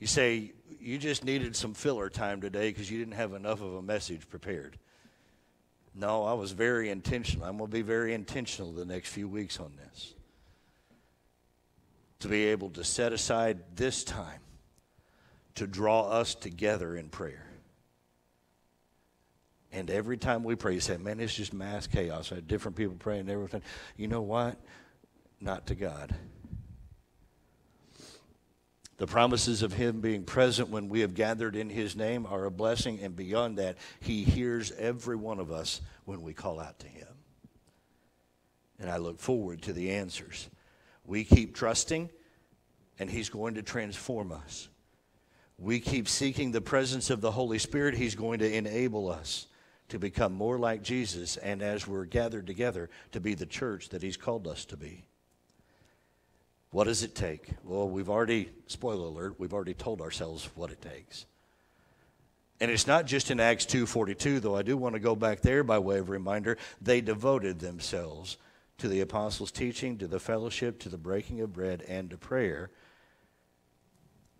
You 0.00 0.08
say, 0.08 0.50
you 0.80 0.98
just 0.98 1.24
needed 1.24 1.54
some 1.54 1.74
filler 1.74 2.10
time 2.10 2.40
today 2.40 2.70
because 2.70 2.90
you 2.90 2.98
didn't 2.98 3.14
have 3.14 3.34
enough 3.34 3.62
of 3.62 3.74
a 3.74 3.82
message 3.82 4.28
prepared. 4.28 4.76
No, 5.94 6.24
I 6.24 6.32
was 6.32 6.50
very 6.50 6.90
intentional. 6.90 7.46
I'm 7.46 7.56
going 7.56 7.70
to 7.70 7.72
be 7.72 7.82
very 7.82 8.14
intentional 8.14 8.72
the 8.72 8.84
next 8.84 9.10
few 9.10 9.28
weeks 9.28 9.60
on 9.60 9.74
this. 9.76 10.12
To 12.18 12.28
be 12.28 12.46
able 12.46 12.70
to 12.70 12.82
set 12.82 13.12
aside 13.12 13.60
this 13.76 14.02
time 14.02 14.40
to 15.56 15.66
draw 15.66 16.08
us 16.08 16.34
together 16.34 16.96
in 16.96 17.08
prayer. 17.08 17.46
And 19.72 19.90
every 19.90 20.16
time 20.16 20.44
we 20.44 20.54
pray, 20.54 20.74
you 20.74 20.80
say, 20.80 20.96
man, 20.96 21.20
it's 21.20 21.34
just 21.34 21.52
mass 21.52 21.86
chaos. 21.86 22.32
I 22.32 22.36
had 22.36 22.48
different 22.48 22.76
people 22.76 22.96
praying 22.98 23.22
and 23.22 23.30
everything. 23.30 23.62
You 23.96 24.08
know 24.08 24.22
what? 24.22 24.56
Not 25.40 25.66
to 25.66 25.74
God. 25.74 26.14
The 28.98 29.06
promises 29.06 29.62
of 29.62 29.74
Him 29.74 30.00
being 30.00 30.24
present 30.24 30.70
when 30.70 30.88
we 30.88 31.00
have 31.00 31.14
gathered 31.14 31.56
in 31.56 31.68
His 31.68 31.94
name 31.94 32.24
are 32.26 32.46
a 32.46 32.50
blessing, 32.50 33.00
and 33.02 33.14
beyond 33.14 33.58
that, 33.58 33.76
He 34.00 34.24
hears 34.24 34.72
every 34.72 35.16
one 35.16 35.38
of 35.38 35.52
us 35.52 35.82
when 36.06 36.22
we 36.22 36.32
call 36.32 36.58
out 36.58 36.78
to 36.78 36.86
Him. 36.86 37.08
And 38.78 38.90
I 38.90 38.96
look 38.96 39.18
forward 39.18 39.62
to 39.62 39.74
the 39.74 39.90
answers. 39.92 40.48
We 41.04 41.24
keep 41.24 41.54
trusting, 41.54 42.08
and 42.98 43.10
He's 43.10 43.28
going 43.28 43.54
to 43.54 43.62
transform 43.62 44.32
us. 44.32 44.68
We 45.58 45.80
keep 45.80 46.08
seeking 46.08 46.50
the 46.50 46.60
presence 46.60 47.08
of 47.08 47.20
the 47.20 47.30
Holy 47.30 47.58
Spirit, 47.58 47.94
He's 47.94 48.14
going 48.14 48.40
to 48.40 48.52
enable 48.56 49.10
us 49.10 49.46
to 49.88 49.98
become 49.98 50.32
more 50.32 50.58
like 50.58 50.82
Jesus, 50.82 51.36
and 51.36 51.62
as 51.62 51.86
we're 51.86 52.04
gathered 52.04 52.46
together, 52.46 52.90
to 53.12 53.20
be 53.20 53.34
the 53.34 53.46
church 53.46 53.88
that 53.90 54.02
He's 54.02 54.16
called 54.16 54.46
us 54.46 54.64
to 54.66 54.76
be. 54.76 55.06
What 56.70 56.84
does 56.84 57.02
it 57.02 57.14
take? 57.14 57.48
Well, 57.64 57.88
we've 57.88 58.10
already, 58.10 58.50
spoiler 58.66 59.06
alert, 59.06 59.36
we've 59.38 59.54
already 59.54 59.74
told 59.74 60.02
ourselves 60.02 60.50
what 60.54 60.70
it 60.70 60.82
takes. 60.82 61.24
And 62.60 62.70
it's 62.70 62.86
not 62.86 63.06
just 63.06 63.30
in 63.30 63.38
Acts 63.38 63.66
2:42 63.66 64.40
though 64.40 64.56
I 64.56 64.62
do 64.62 64.76
want 64.76 64.94
to 64.94 65.00
go 65.00 65.14
back 65.14 65.42
there 65.42 65.62
by 65.62 65.78
way 65.78 65.98
of 65.98 66.08
reminder 66.08 66.56
they 66.80 67.00
devoted 67.00 67.58
themselves 67.58 68.38
to 68.78 68.88
the 68.88 69.00
apostles' 69.00 69.52
teaching, 69.52 69.98
to 69.98 70.06
the 70.06 70.20
fellowship, 70.20 70.78
to 70.80 70.88
the 70.88 70.98
breaking 70.98 71.40
of 71.40 71.52
bread 71.52 71.82
and 71.82 72.10
to 72.10 72.18
prayer. 72.18 72.70